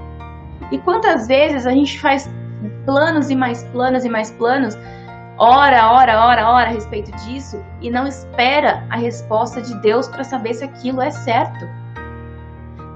E 0.71 0.77
quantas 0.77 1.27
vezes 1.27 1.67
a 1.67 1.71
gente 1.71 1.99
faz 1.99 2.29
planos 2.85 3.29
e 3.29 3.35
mais 3.35 3.63
planos 3.65 4.05
e 4.05 4.09
mais 4.09 4.31
planos, 4.31 4.77
ora, 5.37 5.91
ora, 5.91 6.25
ora, 6.25 6.49
ora 6.49 6.69
a 6.69 6.71
respeito 6.71 7.11
disso 7.25 7.61
e 7.81 7.89
não 7.89 8.07
espera 8.07 8.85
a 8.89 8.95
resposta 8.95 9.61
de 9.61 9.75
Deus 9.81 10.07
para 10.07 10.23
saber 10.23 10.53
se 10.53 10.63
aquilo 10.63 11.01
é 11.01 11.11
certo, 11.11 11.67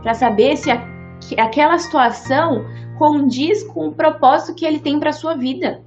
para 0.06 0.14
saber 0.14 0.56
se 0.56 0.70
aquela 1.36 1.80
situação 1.80 2.64
condiz 2.96 3.64
com 3.64 3.88
o 3.88 3.96
propósito 3.96 4.54
que 4.54 4.64
Ele 4.64 4.80
tem 4.80 5.00
para 5.00 5.12
sua 5.12 5.34
vida. 5.34 5.84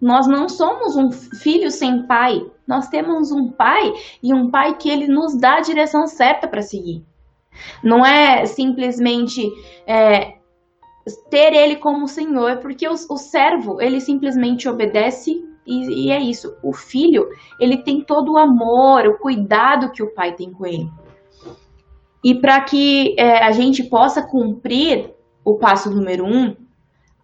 Nós 0.00 0.26
não 0.26 0.48
somos 0.48 0.96
um 0.96 1.12
filho 1.12 1.70
sem 1.70 2.06
pai. 2.06 2.40
Nós 2.66 2.88
temos 2.88 3.32
um 3.32 3.50
pai 3.50 3.92
e 4.22 4.32
um 4.32 4.50
pai 4.50 4.78
que 4.78 4.88
ele 4.88 5.06
nos 5.06 5.38
dá 5.38 5.56
a 5.56 5.60
direção 5.60 6.06
certa 6.06 6.48
para 6.48 6.62
seguir. 6.62 7.04
Não 7.84 8.06
é 8.06 8.46
simplesmente 8.46 9.46
é, 9.86 10.38
ter 11.28 11.52
ele 11.52 11.76
como 11.76 12.08
senhor, 12.08 12.60
porque 12.60 12.88
o, 12.88 12.92
o 12.92 13.18
servo 13.18 13.78
ele 13.78 14.00
simplesmente 14.00 14.66
obedece 14.66 15.32
e, 15.66 16.06
e, 16.06 16.10
é 16.10 16.18
isso. 16.18 16.56
O 16.62 16.72
filho 16.72 17.28
ele 17.58 17.82
tem 17.82 18.02
todo 18.02 18.32
o 18.32 18.38
amor, 18.38 19.06
o 19.06 19.18
cuidado 19.18 19.92
que 19.92 20.02
o 20.02 20.14
pai 20.14 20.34
tem 20.34 20.50
com 20.50 20.64
ele. 20.64 20.88
E 22.22 22.34
para 22.34 22.60
que 22.60 23.14
é, 23.18 23.42
a 23.42 23.50
gente 23.52 23.82
possa 23.84 24.22
cumprir 24.22 25.10
o 25.44 25.56
passo 25.56 25.90
número 25.90 26.24
um, 26.24 26.54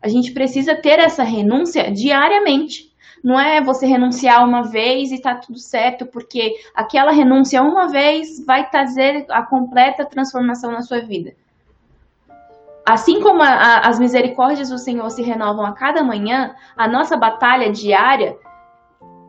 a 0.01 0.09
gente 0.09 0.33
precisa 0.33 0.75
ter 0.75 0.99
essa 0.99 1.23
renúncia 1.23 1.91
diariamente. 1.91 2.95
Não 3.23 3.39
é 3.39 3.61
você 3.61 3.87
renunciar 3.87 4.47
uma 4.47 4.63
vez 4.63 5.11
e 5.11 5.21
tá 5.21 5.35
tudo 5.35 5.59
certo, 5.59 6.07
porque 6.07 6.55
aquela 6.75 7.11
renúncia 7.11 7.63
uma 7.63 7.89
vez 7.89 8.45
vai 8.45 8.71
trazer 8.71 9.27
a 9.31 9.43
completa 9.43 10.05
transformação 10.05 10.71
na 10.71 10.83
sua 10.83 11.01
vida. 11.01 11.35
Assim 12.87 13.21
como 13.21 13.43
a, 13.43 13.49
a, 13.49 13.89
as 13.89 13.99
misericórdias 13.99 14.69
do 14.69 14.79
Senhor 14.79 15.11
se 15.11 15.23
renovam 15.23 15.67
a 15.67 15.73
cada 15.73 16.05
manhã, 16.05 16.55
a 16.77 16.87
nossa 16.87 17.17
batalha 17.17 17.73
diária 17.73 18.39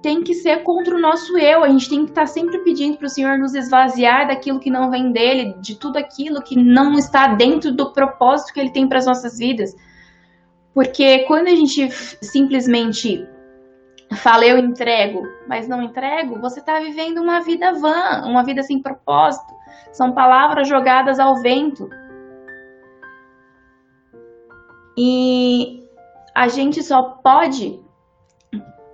tem 0.07 0.23
que 0.23 0.33
ser 0.33 0.63
contra 0.63 0.95
o 0.95 1.01
nosso 1.01 1.37
eu. 1.37 1.65
A 1.65 1.67
gente 1.67 1.89
tem 1.89 2.05
que 2.05 2.11
estar 2.11 2.21
tá 2.21 2.27
sempre 2.27 2.59
pedindo 2.59 2.97
para 2.97 3.07
o 3.07 3.09
Senhor 3.09 3.37
nos 3.37 3.53
esvaziar 3.53 4.25
daquilo 4.25 4.57
que 4.57 4.69
não 4.69 4.89
vem 4.89 5.11
dele, 5.11 5.53
de 5.59 5.75
tudo 5.75 5.97
aquilo 5.97 6.41
que 6.41 6.55
não 6.55 6.93
está 6.93 7.27
dentro 7.27 7.73
do 7.73 7.91
propósito 7.91 8.53
que 8.53 8.59
ele 8.61 8.71
tem 8.71 8.87
para 8.87 8.99
as 8.99 9.05
nossas 9.05 9.37
vidas. 9.37 9.75
Porque 10.73 11.25
quando 11.25 11.47
a 11.47 11.55
gente 11.55 11.91
simplesmente 12.21 13.27
fala 14.23 14.45
eu 14.45 14.57
entrego, 14.57 15.27
mas 15.45 15.67
não 15.67 15.83
entrego, 15.83 16.39
você 16.39 16.61
está 16.61 16.79
vivendo 16.79 17.17
uma 17.17 17.41
vida 17.41 17.73
vã, 17.73 18.21
uma 18.23 18.45
vida 18.45 18.63
sem 18.63 18.81
propósito. 18.81 19.53
São 19.91 20.13
palavras 20.13 20.69
jogadas 20.69 21.19
ao 21.19 21.35
vento. 21.41 21.89
E 24.97 25.83
a 26.33 26.47
gente 26.47 26.81
só 26.81 27.03
pode 27.21 27.85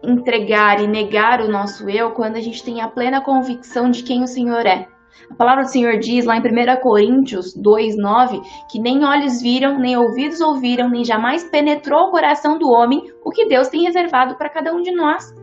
entregar 0.03 0.81
e 0.81 0.87
negar 0.87 1.41
o 1.41 1.49
nosso 1.49 1.89
eu 1.89 2.11
quando 2.11 2.35
a 2.35 2.41
gente 2.41 2.63
tem 2.63 2.81
a 2.81 2.87
plena 2.87 3.21
convicção 3.21 3.89
de 3.89 4.03
quem 4.03 4.21
o 4.21 4.27
Senhor 4.27 4.65
é. 4.65 4.87
A 5.29 5.35
palavra 5.35 5.63
do 5.63 5.69
Senhor 5.69 5.97
diz 5.99 6.25
lá 6.25 6.35
em 6.35 6.41
1 6.41 6.81
Coríntios 6.81 7.55
2,9 7.55 8.41
que 8.69 8.79
nem 8.79 9.05
olhos 9.05 9.41
viram, 9.41 9.79
nem 9.79 9.95
ouvidos 9.95 10.41
ouviram, 10.41 10.89
nem 10.89 11.03
jamais 11.03 11.43
penetrou 11.43 12.07
o 12.07 12.11
coração 12.11 12.57
do 12.57 12.69
homem 12.69 13.01
o 13.23 13.29
que 13.29 13.45
Deus 13.45 13.69
tem 13.69 13.83
reservado 13.83 14.35
para 14.35 14.49
cada 14.49 14.73
um 14.73 14.81
de 14.81 14.91
nós. 14.91 15.33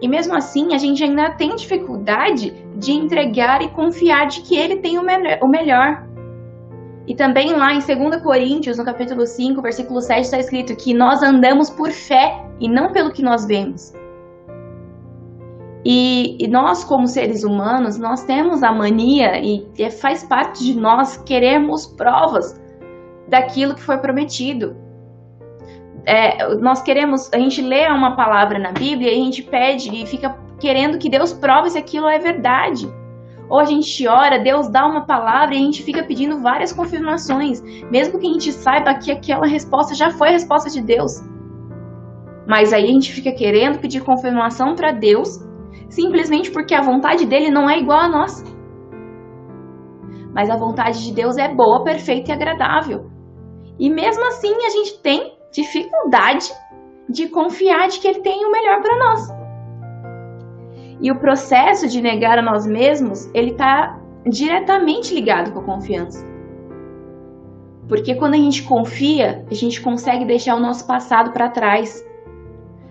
E 0.00 0.08
mesmo 0.08 0.34
assim, 0.34 0.74
a 0.74 0.78
gente 0.78 1.02
ainda 1.02 1.30
tem 1.36 1.54
dificuldade 1.54 2.52
de 2.76 2.92
entregar 2.92 3.62
e 3.62 3.70
confiar 3.70 4.26
de 4.26 4.42
que 4.42 4.56
Ele 4.56 4.76
tem 4.76 4.98
o 4.98 5.48
melhor. 5.48 6.06
E 7.06 7.14
também 7.14 7.52
lá 7.54 7.72
em 7.72 7.78
2 7.78 8.22
Coríntios, 8.22 8.78
no 8.78 8.84
capítulo 8.84 9.26
5, 9.26 9.62
versículo 9.62 10.00
7, 10.00 10.22
está 10.22 10.38
escrito 10.38 10.74
que 10.74 10.92
nós 10.92 11.22
andamos 11.22 11.70
por 11.70 11.90
fé 11.90 12.44
e 12.58 12.68
não 12.68 12.90
pelo 12.90 13.12
que 13.12 13.22
nós 13.22 13.46
vemos. 13.46 13.92
E, 15.84 16.36
e, 16.44 16.48
nós, 16.48 16.82
como 16.82 17.06
seres 17.06 17.44
humanos, 17.44 17.96
nós 17.96 18.24
temos 18.24 18.64
a 18.64 18.72
mania 18.72 19.40
e 19.40 19.64
faz 19.88 20.24
parte 20.24 20.64
de 20.64 20.74
nós 20.74 21.16
queremos 21.18 21.86
provas 21.86 22.60
daquilo 23.28 23.72
que 23.72 23.82
foi 23.82 23.98
prometido. 23.98 24.76
É, 26.04 26.56
nós 26.56 26.82
queremos, 26.82 27.32
a 27.32 27.38
gente 27.38 27.62
lê 27.62 27.86
uma 27.86 28.16
palavra 28.16 28.58
na 28.58 28.72
Bíblia 28.72 29.12
e 29.12 29.20
a 29.20 29.24
gente 29.24 29.44
pede 29.44 29.94
e 29.94 30.04
fica 30.06 30.36
querendo 30.58 30.98
que 30.98 31.08
Deus 31.08 31.32
prove 31.32 31.70
se 31.70 31.78
aquilo 31.78 32.08
é 32.08 32.18
verdade. 32.18 32.88
Ou 33.48 33.60
a 33.60 33.64
gente 33.64 34.06
ora, 34.08 34.42
Deus 34.42 34.68
dá 34.68 34.86
uma 34.86 35.06
palavra 35.06 35.54
e 35.54 35.58
a 35.58 35.60
gente 35.60 35.82
fica 35.82 36.02
pedindo 36.02 36.40
várias 36.40 36.72
confirmações, 36.72 37.62
mesmo 37.90 38.18
que 38.18 38.26
a 38.26 38.32
gente 38.32 38.52
saiba 38.52 38.94
que 38.94 39.10
aquela 39.10 39.46
resposta 39.46 39.94
já 39.94 40.10
foi 40.10 40.28
a 40.28 40.32
resposta 40.32 40.68
de 40.68 40.82
Deus. 40.82 41.22
Mas 42.46 42.72
aí 42.72 42.84
a 42.84 42.92
gente 42.92 43.12
fica 43.12 43.32
querendo 43.32 43.78
pedir 43.78 44.02
confirmação 44.02 44.74
para 44.74 44.92
Deus 44.92 45.44
simplesmente 45.88 46.50
porque 46.50 46.74
a 46.74 46.82
vontade 46.82 47.24
dele 47.26 47.50
não 47.50 47.68
é 47.68 47.78
igual 47.78 48.00
a 48.00 48.08
nossa. 48.08 48.44
Mas 50.34 50.50
a 50.50 50.56
vontade 50.56 51.02
de 51.04 51.12
Deus 51.12 51.36
é 51.36 51.52
boa, 51.52 51.82
perfeita 51.82 52.30
e 52.30 52.34
agradável. 52.34 53.10
E 53.78 53.88
mesmo 53.88 54.26
assim 54.26 54.54
a 54.64 54.70
gente 54.70 55.00
tem 55.00 55.36
dificuldade 55.52 56.52
de 57.08 57.28
confiar 57.28 57.88
de 57.88 58.00
que 58.00 58.08
ele 58.08 58.20
tem 58.20 58.44
o 58.44 58.50
melhor 58.50 58.82
para 58.82 58.98
nós. 58.98 59.35
E 61.00 61.10
o 61.10 61.18
processo 61.18 61.88
de 61.88 62.00
negar 62.00 62.38
a 62.38 62.42
nós 62.42 62.66
mesmos, 62.66 63.30
ele 63.34 63.50
está 63.50 63.98
diretamente 64.26 65.14
ligado 65.14 65.52
com 65.52 65.60
a 65.60 65.64
confiança. 65.64 66.24
Porque 67.88 68.14
quando 68.14 68.34
a 68.34 68.38
gente 68.38 68.62
confia, 68.64 69.44
a 69.50 69.54
gente 69.54 69.80
consegue 69.80 70.24
deixar 70.24 70.56
o 70.56 70.60
nosso 70.60 70.86
passado 70.86 71.32
para 71.32 71.48
trás. 71.48 72.04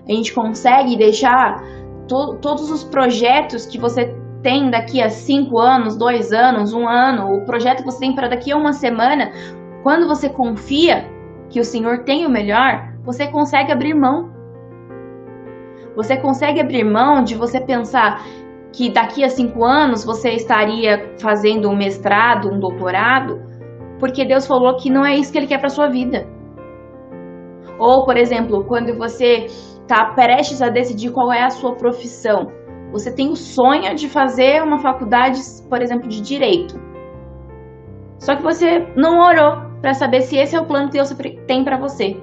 A 0.07 0.11
gente 0.11 0.33
consegue 0.33 0.95
deixar 0.95 1.61
to, 2.07 2.37
todos 2.41 2.69
os 2.71 2.83
projetos 2.83 3.65
que 3.65 3.77
você 3.77 4.15
tem 4.41 4.69
daqui 4.69 5.01
a 5.01 5.09
cinco 5.09 5.59
anos, 5.59 5.97
dois 5.97 6.31
anos, 6.31 6.71
um 6.71 6.87
ano, 6.87 7.33
o 7.33 7.45
projeto 7.45 7.79
que 7.79 7.85
você 7.85 7.99
tem 7.99 8.13
para 8.13 8.27
daqui 8.27 8.51
a 8.51 8.57
uma 8.57 8.73
semana, 8.73 9.31
quando 9.83 10.07
você 10.07 10.29
confia 10.29 11.09
que 11.49 11.59
o 11.59 11.65
Senhor 11.65 12.03
tem 12.03 12.25
o 12.25 12.29
melhor, 12.29 12.93
você 13.03 13.27
consegue 13.27 13.71
abrir 13.71 13.93
mão. 13.93 14.34
Você 15.95 16.17
consegue 16.17 16.59
abrir 16.59 16.83
mão 16.83 17.23
de 17.23 17.35
você 17.35 17.59
pensar 17.59 18.23
que 18.71 18.89
daqui 18.89 19.23
a 19.23 19.29
cinco 19.29 19.63
anos 19.63 20.03
você 20.03 20.31
estaria 20.31 21.13
fazendo 21.19 21.69
um 21.69 21.75
mestrado, 21.75 22.51
um 22.51 22.59
doutorado, 22.59 23.41
porque 23.99 24.25
Deus 24.25 24.45
falou 24.45 24.75
que 24.75 24.89
não 24.89 25.05
é 25.05 25.15
isso 25.15 25.31
que 25.31 25.37
Ele 25.37 25.47
quer 25.47 25.59
para 25.59 25.69
sua 25.69 25.87
vida. 25.87 26.27
Ou, 27.79 28.05
por 28.05 28.17
exemplo, 28.17 28.63
quando 28.65 28.95
você 28.97 29.47
está 29.85 30.05
prestes 30.05 30.61
a 30.61 30.69
decidir 30.69 31.11
qual 31.11 31.31
é 31.31 31.43
a 31.43 31.49
sua 31.49 31.75
profissão. 31.75 32.51
Você 32.91 33.11
tem 33.11 33.29
o 33.29 33.35
sonho 33.35 33.95
de 33.95 34.09
fazer 34.09 34.63
uma 34.63 34.79
faculdade, 34.79 35.39
por 35.69 35.81
exemplo, 35.81 36.07
de 36.07 36.21
direito. 36.21 36.79
Só 38.19 38.35
que 38.35 38.41
você 38.41 38.87
não 38.95 39.19
orou 39.19 39.61
para 39.81 39.93
saber 39.93 40.21
se 40.21 40.37
esse 40.37 40.55
é 40.55 40.59
o 40.59 40.65
plano 40.65 40.87
que 40.87 40.93
Deus 40.93 41.15
tem 41.45 41.63
para 41.63 41.77
você. 41.77 42.19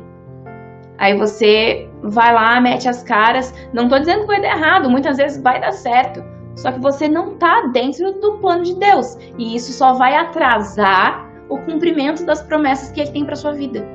Aí 0.98 1.16
você 1.16 1.88
vai 2.02 2.32
lá, 2.32 2.60
mete 2.60 2.88
as 2.88 3.02
caras. 3.02 3.54
Não 3.72 3.84
estou 3.84 3.98
dizendo 3.98 4.20
que 4.22 4.26
vai 4.26 4.40
dar 4.40 4.56
errado, 4.56 4.90
muitas 4.90 5.16
vezes 5.16 5.42
vai 5.42 5.60
dar 5.60 5.72
certo. 5.72 6.22
Só 6.56 6.70
que 6.72 6.80
você 6.80 7.08
não 7.08 7.32
está 7.32 7.68
dentro 7.68 8.12
do 8.20 8.38
plano 8.38 8.62
de 8.62 8.74
Deus. 8.74 9.16
E 9.38 9.56
isso 9.56 9.72
só 9.72 9.94
vai 9.94 10.14
atrasar 10.14 11.30
o 11.48 11.58
cumprimento 11.58 12.24
das 12.24 12.42
promessas 12.42 12.90
que 12.90 13.00
ele 13.00 13.10
tem 13.10 13.24
para 13.24 13.36
sua 13.36 13.52
vida. 13.52 13.86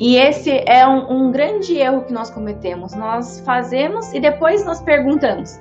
E 0.00 0.16
esse 0.16 0.50
é 0.66 0.86
um, 0.86 1.12
um, 1.12 1.32
grande 1.32 1.76
erro 1.76 2.02
que 2.02 2.12
nós 2.12 2.30
cometemos. 2.30 2.94
Nós 2.94 3.40
fazemos 3.40 4.12
e 4.12 4.20
depois 4.20 4.64
nós 4.64 4.82
perguntamos, 4.82 5.60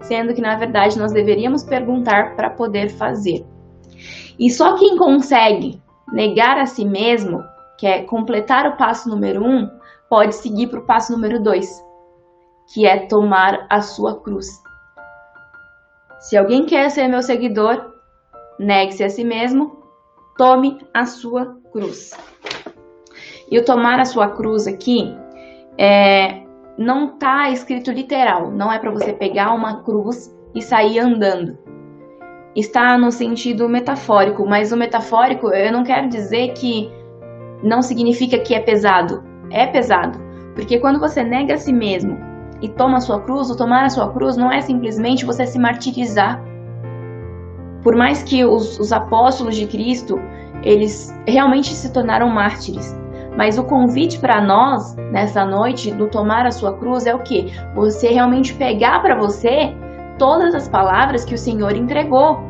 sendo 0.00 0.34
que 0.34 0.40
na 0.40 0.56
verdade 0.56 0.98
nós 0.98 1.12
deveríamos 1.12 1.62
perguntar 1.62 2.34
para 2.34 2.50
poder 2.50 2.88
fazer. 2.88 3.44
E 4.38 4.50
só 4.50 4.76
quem 4.76 4.96
consegue 4.96 5.80
negar 6.12 6.58
a 6.58 6.64
si 6.64 6.84
mesmo, 6.84 7.44
que 7.78 7.86
é 7.86 8.02
completar 8.02 8.66
o 8.66 8.76
passo 8.76 9.08
número 9.08 9.42
um, 9.42 9.70
pode 10.10 10.34
seguir 10.34 10.66
para 10.66 10.80
o 10.80 10.84
passo 10.84 11.12
número 11.12 11.40
dois, 11.40 11.82
que 12.74 12.86
é 12.86 13.06
tomar 13.06 13.66
a 13.70 13.80
sua 13.80 14.20
cruz. 14.20 14.46
Se 16.18 16.36
alguém 16.36 16.66
quer 16.66 16.90
ser 16.90 17.06
meu 17.06 17.22
seguidor, 17.22 17.94
negue-se 18.58 19.04
a 19.04 19.08
si 19.08 19.24
mesmo, 19.24 19.84
tome 20.36 20.78
a 20.92 21.06
sua 21.06 21.56
cruz. 21.72 22.10
E 23.50 23.58
o 23.58 23.64
tomar 23.64 24.00
a 24.00 24.04
sua 24.04 24.28
cruz 24.30 24.66
aqui 24.66 25.16
é, 25.78 26.42
não 26.76 27.14
está 27.14 27.48
escrito 27.50 27.92
literal, 27.92 28.50
não 28.50 28.72
é 28.72 28.78
para 28.78 28.90
você 28.90 29.12
pegar 29.12 29.54
uma 29.54 29.84
cruz 29.84 30.36
e 30.52 30.60
sair 30.60 30.98
andando. 30.98 31.56
Está 32.56 32.98
no 32.98 33.12
sentido 33.12 33.68
metafórico, 33.68 34.44
mas 34.44 34.72
o 34.72 34.76
metafórico 34.76 35.54
eu 35.54 35.72
não 35.72 35.84
quero 35.84 36.08
dizer 36.08 36.54
que 36.54 36.97
não 37.62 37.82
significa 37.82 38.38
que 38.38 38.54
é 38.54 38.60
pesado. 38.60 39.22
É 39.50 39.66
pesado, 39.66 40.18
porque 40.54 40.78
quando 40.78 41.00
você 41.00 41.22
nega 41.22 41.54
a 41.54 41.58
si 41.58 41.72
mesmo 41.72 42.18
e 42.60 42.68
toma 42.68 42.98
a 42.98 43.00
sua 43.00 43.20
cruz, 43.20 43.50
o 43.50 43.56
tomar 43.56 43.84
a 43.84 43.88
sua 43.88 44.12
cruz 44.12 44.36
não 44.36 44.52
é 44.52 44.60
simplesmente 44.60 45.24
você 45.24 45.46
se 45.46 45.58
martirizar. 45.58 46.42
Por 47.82 47.96
mais 47.96 48.22
que 48.22 48.44
os, 48.44 48.78
os 48.78 48.92
apóstolos 48.92 49.56
de 49.56 49.66
Cristo, 49.66 50.20
eles 50.62 51.16
realmente 51.26 51.74
se 51.74 51.92
tornaram 51.92 52.28
mártires, 52.28 52.94
mas 53.36 53.56
o 53.56 53.64
convite 53.64 54.18
para 54.18 54.40
nós 54.40 54.96
nessa 55.12 55.44
noite 55.44 55.92
do 55.92 56.08
tomar 56.08 56.44
a 56.44 56.50
sua 56.50 56.76
cruz 56.76 57.06
é 57.06 57.14
o 57.14 57.20
que? 57.20 57.52
Você 57.74 58.08
realmente 58.08 58.52
pegar 58.54 59.00
para 59.00 59.14
você 59.14 59.72
todas 60.18 60.54
as 60.54 60.68
palavras 60.68 61.24
que 61.24 61.34
o 61.34 61.38
Senhor 61.38 61.74
entregou. 61.76 62.40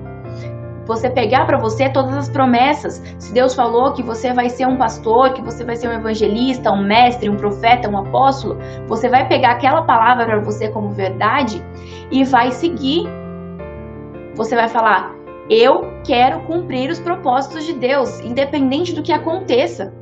Você 0.88 1.11
pegar 1.11 1.45
para 1.45 1.59
você 1.59 1.90
todas 1.90 2.16
as 2.16 2.30
promessas. 2.30 3.02
Se 3.18 3.33
Deus 3.35 3.54
falou 3.54 3.92
que 3.92 4.02
você 4.02 4.33
vai 4.33 4.49
ser 4.49 4.66
um 4.66 4.78
pastor, 4.78 5.35
que 5.35 5.42
você 5.42 5.62
vai 5.62 5.76
ser 5.76 5.87
um 5.87 5.92
evangelista, 5.92 6.73
um 6.73 6.83
mestre, 6.83 7.28
um 7.28 7.37
profeta, 7.37 7.90
um 7.90 7.99
apóstolo, 7.99 8.57
você 8.87 9.07
vai 9.07 9.28
pegar 9.28 9.50
aquela 9.50 9.83
palavra 9.83 10.25
para 10.25 10.40
você 10.40 10.71
como 10.71 10.90
verdade 10.90 11.62
e 12.11 12.25
vai 12.25 12.50
seguir. 12.50 13.07
Você 14.35 14.57
vai 14.57 14.66
falar: 14.66 15.14
"Eu 15.50 15.92
quero 16.04 16.40
cumprir 16.40 16.90
os 16.90 16.99
propósitos 16.99 17.66
de 17.66 17.75
Deus, 17.75 18.21
independente 18.21 18.95
do 18.95 19.02
que 19.02 19.12
aconteça". 19.12 19.92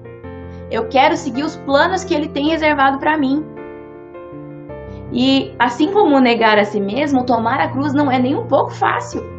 Eu 0.71 0.89
quero 0.89 1.17
seguir 1.17 1.43
os 1.43 1.57
planos 1.57 2.05
que 2.05 2.15
ele 2.15 2.29
tem 2.29 2.49
reservado 2.49 2.99
para 2.99 3.19
mim. 3.19 3.45
E 5.13 5.53
assim 5.59 5.93
como 5.93 6.21
negar 6.21 6.59
a 6.59 6.65
si 6.65 6.81
mesmo, 6.81 7.27
tomar 7.27 7.61
a 7.61 7.69
cruz 7.69 7.93
não 7.93 8.11
é 8.11 8.21
nem 8.21 8.37
um 8.37 8.47
pouco 8.47 8.71
fácil. 8.71 9.36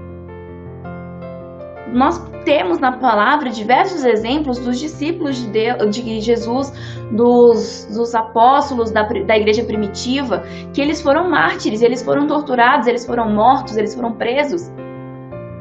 Nós 1.94 2.20
temos 2.44 2.80
na 2.80 2.94
palavra 2.94 3.50
diversos 3.50 4.04
exemplos 4.04 4.60
dos 4.60 4.80
discípulos 4.80 5.38
de, 5.38 5.48
Deus, 5.50 5.96
de 5.96 6.20
Jesus, 6.22 6.72
dos, 7.12 7.88
dos 7.94 8.14
apóstolos 8.14 8.92
da, 8.92 9.04
da 9.04 9.38
igreja 9.38 9.64
primitiva, 9.64 10.44
que 10.74 10.82
eles 10.82 11.02
foram 11.02 11.30
mártires, 11.30 11.82
eles 11.82 12.04
foram 12.04 12.28
torturados, 12.28 12.88
eles 12.88 13.06
foram 13.06 13.30
mortos, 13.34 13.78
eles 13.78 13.96
foram 13.96 14.14
presos, 14.14 14.72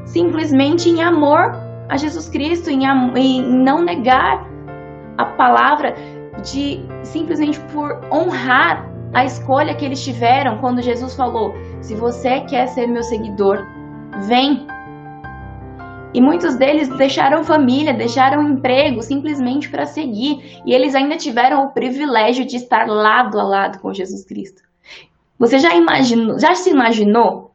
simplesmente 0.04 0.88
em 0.88 1.02
amor 1.02 1.52
a 1.88 1.96
Jesus 1.96 2.28
Cristo, 2.28 2.70
em, 2.70 2.84
em 3.16 3.42
não 3.42 3.82
negar 3.82 4.46
a 5.18 5.24
palavra 5.24 5.94
de 6.42 6.84
simplesmente 7.02 7.58
por 7.72 8.00
honrar 8.12 8.88
a 9.14 9.24
escolha 9.24 9.74
que 9.74 9.84
eles 9.84 10.02
tiveram 10.04 10.58
quando 10.58 10.82
Jesus 10.82 11.14
falou: 11.14 11.54
Se 11.80 11.94
você 11.94 12.40
quer 12.40 12.66
ser 12.66 12.86
meu 12.86 13.02
seguidor, 13.02 13.64
vem. 14.26 14.66
E 16.16 16.20
muitos 16.20 16.56
deles 16.56 16.88
deixaram 16.96 17.44
família, 17.44 17.92
deixaram 17.92 18.48
emprego 18.48 19.02
simplesmente 19.02 19.68
para 19.68 19.86
seguir. 19.86 20.60
E 20.64 20.72
eles 20.72 20.94
ainda 20.94 21.16
tiveram 21.16 21.64
o 21.64 21.70
privilégio 21.70 22.44
de 22.44 22.56
estar 22.56 22.88
lado 22.88 23.38
a 23.38 23.42
lado 23.42 23.78
com 23.78 23.92
Jesus 23.92 24.24
Cristo. 24.24 24.62
Você 25.38 25.58
já 25.58 25.74
imaginou, 25.76 26.38
já 26.38 26.54
se 26.54 26.70
imaginou 26.70 27.54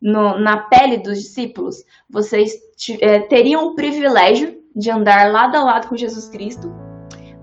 no, 0.00 0.38
na 0.38 0.58
pele 0.58 0.98
dos 0.98 1.18
discípulos? 1.18 1.82
Vocês 2.08 2.52
é, 3.00 3.20
teriam 3.20 3.68
o 3.68 3.74
privilégio 3.74 4.56
de 4.76 4.90
andar 4.90 5.32
lado 5.32 5.56
a 5.56 5.64
lado 5.64 5.88
com 5.88 5.96
Jesus 5.96 6.28
Cristo 6.28 6.70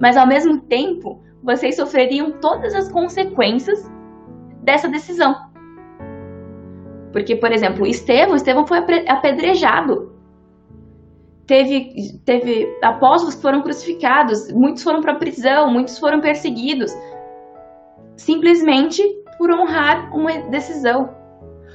mas 0.02 0.17
ao 0.17 0.26
mesmo 0.26 0.60
tempo 0.62 1.21
vocês 1.43 1.76
sofreriam 1.76 2.32
todas 2.41 2.74
as 2.74 2.91
consequências 2.91 3.89
dessa 4.63 4.89
decisão. 4.89 5.36
Porque, 7.13 7.36
por 7.36 7.52
exemplo, 7.52 7.86
Estevão, 7.86 8.36
Estevão 8.36 8.65
foi 8.65 8.80
apedrejado. 9.08 10.11
Teve, 11.52 12.18
teve 12.24 12.80
apóstolos 12.82 13.36
que 13.36 13.42
foram 13.42 13.62
crucificados, 13.62 14.50
muitos 14.54 14.84
foram 14.84 15.02
para 15.02 15.12
a 15.12 15.16
prisão, 15.16 15.70
muitos 15.70 16.00
foram 16.00 16.22
perseguidos, 16.22 16.94
simplesmente 18.16 19.04
por 19.38 19.52
honrar 19.52 20.16
uma 20.16 20.32
decisão. 20.44 21.14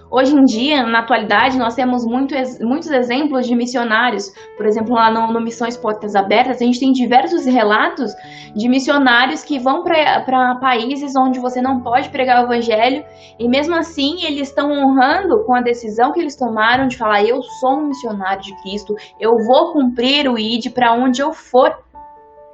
Hoje 0.09 0.37
em 0.37 0.45
dia, 0.45 0.87
na 0.87 1.01
atualidade, 1.01 1.59
nós 1.59 1.75
temos 1.75 2.05
muito, 2.05 2.33
muitos 2.61 2.89
exemplos 2.91 3.45
de 3.45 3.57
missionários. 3.57 4.33
Por 4.57 4.65
exemplo, 4.65 4.95
lá 4.95 5.11
no, 5.11 5.33
no, 5.33 5.41
Missões 5.41 5.77
Portas 5.77 6.15
Abertas, 6.15 6.63
a 6.63 6.65
gente 6.65 6.79
tem 6.79 6.93
diversos 6.93 7.45
relatos 7.45 8.13
de 8.55 8.69
missionários 8.69 9.43
que 9.43 9.59
vão 9.59 9.83
para 9.83 10.59
países 10.61 11.13
onde 11.17 11.41
você 11.41 11.61
não 11.61 11.81
pode 11.81 12.09
pregar 12.11 12.41
o 12.41 12.47
evangelho 12.47 13.05
e 13.39 13.49
mesmo 13.49 13.75
assim 13.75 14.25
eles 14.25 14.49
estão 14.49 14.71
honrando 14.71 15.45
com 15.45 15.55
a 15.55 15.61
decisão 15.61 16.13
que 16.13 16.21
eles 16.21 16.37
tomaram 16.37 16.87
de 16.87 16.97
falar: 16.97 17.25
eu 17.25 17.43
sou 17.43 17.81
um 17.81 17.89
missionário 17.89 18.43
de 18.43 18.55
Cristo, 18.63 18.95
eu 19.19 19.33
vou 19.45 19.73
cumprir 19.73 20.29
o 20.29 20.39
ID 20.39 20.73
para 20.73 20.95
onde 20.95 21.21
eu 21.21 21.33
for. 21.33 21.75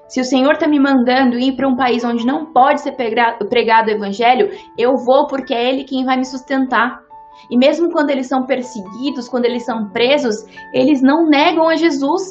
Se 0.08 0.20
o 0.20 0.24
Senhor 0.24 0.52
está 0.52 0.66
me 0.66 0.78
mandando 0.78 1.38
ir 1.38 1.54
para 1.54 1.68
um 1.68 1.76
país 1.76 2.02
onde 2.04 2.26
não 2.26 2.52
pode 2.52 2.80
ser 2.80 2.92
pregado 2.92 3.88
o 3.88 3.90
evangelho, 3.90 4.50
eu 4.76 4.94
vou 4.96 5.26
porque 5.26 5.54
é 5.54 5.68
Ele 5.68 5.84
quem 5.84 6.04
vai 6.04 6.16
me 6.16 6.24
sustentar. 6.24 7.11
E 7.50 7.56
mesmo 7.56 7.90
quando 7.90 8.10
eles 8.10 8.26
são 8.26 8.46
perseguidos, 8.46 9.28
quando 9.28 9.44
eles 9.44 9.64
são 9.64 9.90
presos, 9.90 10.44
eles 10.72 11.02
não 11.02 11.26
negam 11.26 11.68
a 11.68 11.76
Jesus. 11.76 12.22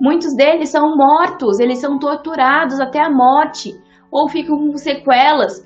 Muitos 0.00 0.34
deles 0.34 0.68
são 0.68 0.96
mortos, 0.96 1.58
eles 1.58 1.78
são 1.78 1.98
torturados 1.98 2.78
até 2.80 3.00
a 3.00 3.10
morte, 3.10 3.74
ou 4.10 4.28
ficam 4.28 4.56
com 4.56 4.76
sequelas, 4.76 5.64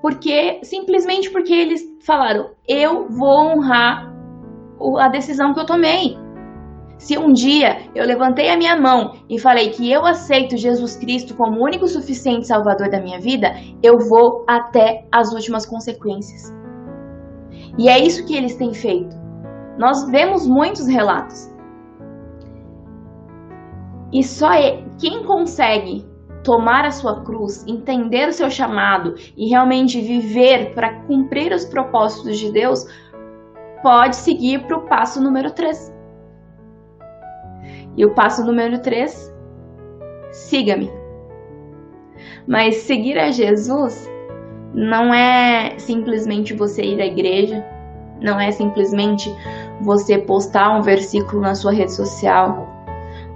porque 0.00 0.60
simplesmente 0.62 1.30
porque 1.30 1.52
eles 1.52 1.82
falaram: 2.04 2.50
"Eu 2.66 3.08
vou 3.08 3.50
honrar 3.50 4.12
a 4.98 5.08
decisão 5.08 5.52
que 5.52 5.60
eu 5.60 5.66
tomei". 5.66 6.16
Se 6.98 7.18
um 7.18 7.32
dia 7.32 7.90
eu 7.94 8.06
levantei 8.06 8.48
a 8.48 8.56
minha 8.56 8.74
mão 8.80 9.12
e 9.28 9.38
falei 9.38 9.68
que 9.68 9.90
eu 9.92 10.06
aceito 10.06 10.56
Jesus 10.56 10.96
Cristo 10.96 11.34
como 11.34 11.62
único 11.62 11.86
suficiente 11.86 12.46
salvador 12.46 12.88
da 12.88 13.00
minha 13.00 13.20
vida, 13.20 13.52
eu 13.82 13.98
vou 13.98 14.44
até 14.48 15.06
as 15.12 15.30
últimas 15.32 15.66
consequências. 15.66 16.55
E 17.78 17.88
é 17.88 17.98
isso 17.98 18.24
que 18.26 18.36
eles 18.36 18.56
têm 18.56 18.72
feito. 18.72 19.16
Nós 19.78 20.08
vemos 20.10 20.46
muitos 20.46 20.86
relatos. 20.86 21.54
E 24.12 24.22
só 24.22 24.50
quem 24.98 25.24
consegue 25.24 26.06
tomar 26.42 26.84
a 26.84 26.90
sua 26.90 27.22
cruz, 27.24 27.66
entender 27.66 28.28
o 28.28 28.32
seu 28.32 28.48
chamado 28.48 29.14
e 29.36 29.48
realmente 29.48 30.00
viver 30.00 30.72
para 30.74 31.00
cumprir 31.02 31.52
os 31.52 31.64
propósitos 31.64 32.38
de 32.38 32.52
Deus, 32.52 32.86
pode 33.82 34.16
seguir 34.16 34.64
para 34.66 34.78
o 34.78 34.86
passo 34.86 35.20
número 35.20 35.50
3. 35.50 35.92
E 37.96 38.04
o 38.04 38.14
passo 38.14 38.44
número 38.44 38.80
3, 38.80 39.34
siga-me. 40.30 40.90
Mas 42.46 42.76
seguir 42.76 43.18
a 43.18 43.30
Jesus 43.30 44.08
não 44.76 45.12
é 45.12 45.78
simplesmente 45.78 46.52
você 46.52 46.82
ir 46.82 47.00
à 47.00 47.06
igreja, 47.06 47.64
não 48.20 48.38
é 48.38 48.50
simplesmente 48.50 49.34
você 49.80 50.18
postar 50.18 50.76
um 50.76 50.82
versículo 50.82 51.40
na 51.40 51.54
sua 51.54 51.72
rede 51.72 51.94
social, 51.94 52.68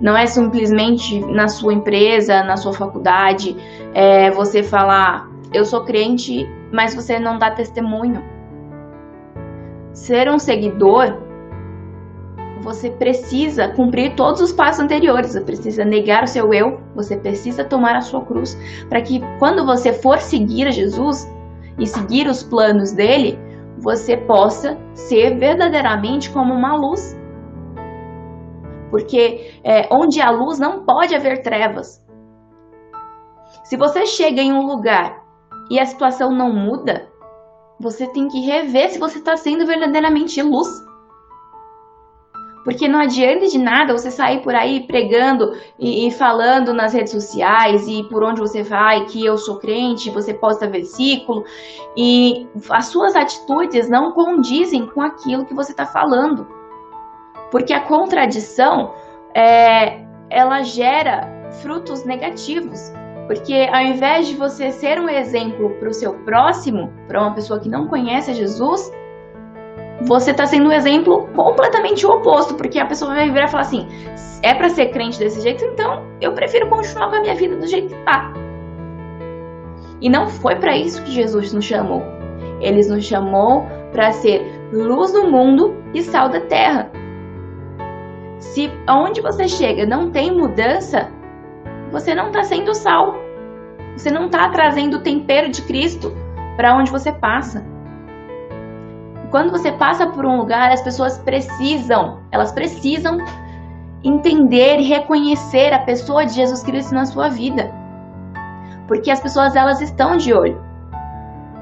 não 0.03 0.15
é 0.15 0.27
simplesmente 0.27 1.19
na 1.21 1.49
sua 1.49 1.73
empresa, 1.73 2.43
na 2.45 2.59
sua 2.59 2.75
faculdade, 2.75 3.57
é 3.95 4.31
você 4.31 4.63
falar, 4.63 5.31
eu 5.53 5.65
sou 5.65 5.83
crente, 5.85 6.47
mas 6.71 6.95
você 6.95 7.19
não 7.19 7.39
dá 7.39 7.51
testemunho. 7.51 8.23
Ser 9.95 10.31
um 10.31 10.39
seguidor, 10.39 11.17
você 12.63 12.91
precisa 12.91 13.69
cumprir 13.69 14.15
todos 14.15 14.41
os 14.41 14.53
passos 14.53 14.81
anteriores. 14.81 15.33
Você 15.33 15.41
precisa 15.41 15.85
negar 15.85 16.25
o 16.25 16.29
seu 16.29 16.53
eu, 16.53 16.81
você 16.95 17.17
precisa 17.17 17.65
tomar 17.65 17.97
a 17.97 18.01
sua 18.01 18.25
cruz, 18.25 18.59
para 18.89 19.01
que 19.03 19.21
quando 19.39 19.65
você 19.65 19.93
for 19.93 20.21
seguir 20.21 20.71
Jesus 20.73 21.29
e 21.79 21.87
seguir 21.87 22.27
os 22.27 22.43
planos 22.43 22.93
dele, 22.93 23.39
você 23.79 24.17
possa 24.17 24.77
ser 24.95 25.39
verdadeiramente 25.39 26.31
como 26.31 26.53
uma 26.53 26.77
luz 26.77 27.19
porque 28.91 29.61
é, 29.63 29.89
onde 29.91 30.21
há 30.21 30.31
luz 30.31 30.59
não 30.59 30.85
pode 30.85 31.15
haver 31.15 31.43
trevas. 31.43 32.05
Se 33.65 33.77
você 33.77 34.05
chega 34.05 34.43
em 34.43 34.53
um 34.53 34.67
lugar 34.67 35.25
e 35.71 35.79
a 35.79 35.87
situação 35.87 36.33
não 36.33 36.53
muda, 36.53 37.09
você 37.79 38.07
tem 38.09 38.29
que 38.29 38.41
rever 38.41 38.91
se 38.91 38.99
você 38.99 39.19
está 39.19 39.37
sendo 39.37 39.65
verdadeiramente 39.65 40.43
luz. 40.43 40.69
Porque 42.65 42.87
não 42.87 43.01
adianta 43.01 43.47
de 43.47 43.59
nada 43.59 43.93
você 43.93 44.11
sair 44.11 44.43
por 44.43 44.55
aí 44.55 44.87
pregando 44.87 45.53
e, 45.79 46.07
e, 46.07 46.11
falando 46.11 46.75
nas 46.75 46.93
redes 46.93 47.13
sociais 47.13 47.89
e 47.89 48.05
por 48.05 48.23
onde 48.23 48.41
você 48.41 48.63
vai 48.63 49.07
que 49.07 49.25
eu 49.25 49.39
sou 49.39 49.59
crente, 49.59 50.11
você 50.11 50.35
posta 50.35 50.67
versículo 50.67 51.45
e 51.97 52.47
as 52.69 52.87
suas 52.87 53.17
atitudes 53.17 53.89
não 53.89 54.13
condizem 54.13 54.87
com 54.87 55.01
aquilo 55.01 55.47
que 55.47 55.55
você 55.55 55.73
está 55.73 55.87
falando. 55.87 56.47
Porque 57.51 57.73
a 57.73 57.81
contradição 57.81 58.95
é, 59.35 60.05
ela 60.29 60.63
gera 60.63 61.51
frutos 61.63 62.05
negativos. 62.05 62.93
Porque 63.27 63.69
ao 63.73 63.83
invés 63.83 64.27
de 64.27 64.35
você 64.35 64.73
ser 64.73 65.01
um 65.01 65.09
exemplo 65.09 65.71
para 65.79 65.89
o 65.89 65.95
seu 65.95 66.15
próximo, 66.25 66.93
para 67.07 67.21
uma 67.21 67.33
pessoa 67.33 67.61
que 67.61 67.69
não 67.69 67.87
conhece 67.87 68.35
Jesus, 68.35 68.91
você 70.03 70.31
está 70.31 70.47
sendo 70.47 70.69
um 70.69 70.73
exemplo 70.73 71.29
completamente 71.35 72.07
oposto, 72.07 72.55
porque 72.55 72.79
a 72.79 72.87
pessoa 72.87 73.15
vai 73.15 73.31
virar 73.31 73.47
e 73.47 73.51
falar 73.51 73.63
assim: 73.63 73.87
é 74.43 74.55
para 74.55 74.69
ser 74.69 74.87
crente 74.87 75.19
desse 75.19 75.41
jeito, 75.41 75.65
então 75.65 76.05
eu 76.21 76.33
prefiro 76.33 76.69
continuar 76.69 77.11
com 77.11 77.17
a 77.17 77.21
minha 77.21 77.35
vida 77.35 77.57
do 77.57 77.67
jeito 77.67 77.95
que 77.95 78.05
tá. 78.05 78.33
E 80.01 80.09
não 80.09 80.29
foi 80.29 80.57
para 80.57 80.77
isso 80.77 81.03
que 81.05 81.11
Jesus 81.11 81.53
nos 81.53 81.65
chamou. 81.65 82.03
Ele 82.61 82.87
nos 82.89 83.05
chamou 83.05 83.67
para 83.93 84.13
ser 84.13 84.43
luz 84.73 85.13
do 85.13 85.31
mundo 85.31 85.77
e 85.93 86.03
sal 86.03 86.29
da 86.29 86.41
terra. 86.41 86.91
Se 88.39 88.71
aonde 88.87 89.21
você 89.21 89.47
chega 89.47 89.85
não 89.85 90.11
tem 90.11 90.33
mudança, 90.33 91.11
você 91.91 92.15
não 92.15 92.29
está 92.29 92.43
sendo 92.43 92.75
sal. 92.75 93.15
Você 93.97 94.11
não 94.11 94.27
está 94.27 94.49
trazendo 94.49 94.97
o 94.97 95.03
tempero 95.03 95.51
de 95.51 95.61
Cristo 95.63 96.13
para 96.57 96.75
onde 96.75 96.91
você 96.91 97.13
passa. 97.13 97.63
Quando 99.31 99.51
você 99.53 99.71
passa 99.71 100.09
por 100.09 100.27
um 100.27 100.39
lugar, 100.39 100.73
as 100.73 100.83
pessoas 100.83 101.19
precisam, 101.19 102.19
elas 102.33 102.51
precisam 102.51 103.19
entender 104.03 104.81
e 104.81 104.89
reconhecer 104.89 105.73
a 105.73 105.79
pessoa 105.81 106.27
de 106.27 106.35
Jesus 106.35 106.63
Cristo 106.63 106.95
na 106.95 107.07
sua 107.07 107.29
vida. 107.29 107.71
Porque 108.89 109.11
as 109.11 109.21
pessoas 109.21 109.55
elas 109.55 109.81
estão 109.81 110.17
de 110.17 110.35
olho. 110.35 110.61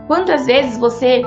Quantas 0.06 0.46
vezes 0.46 0.78
você, 0.78 1.22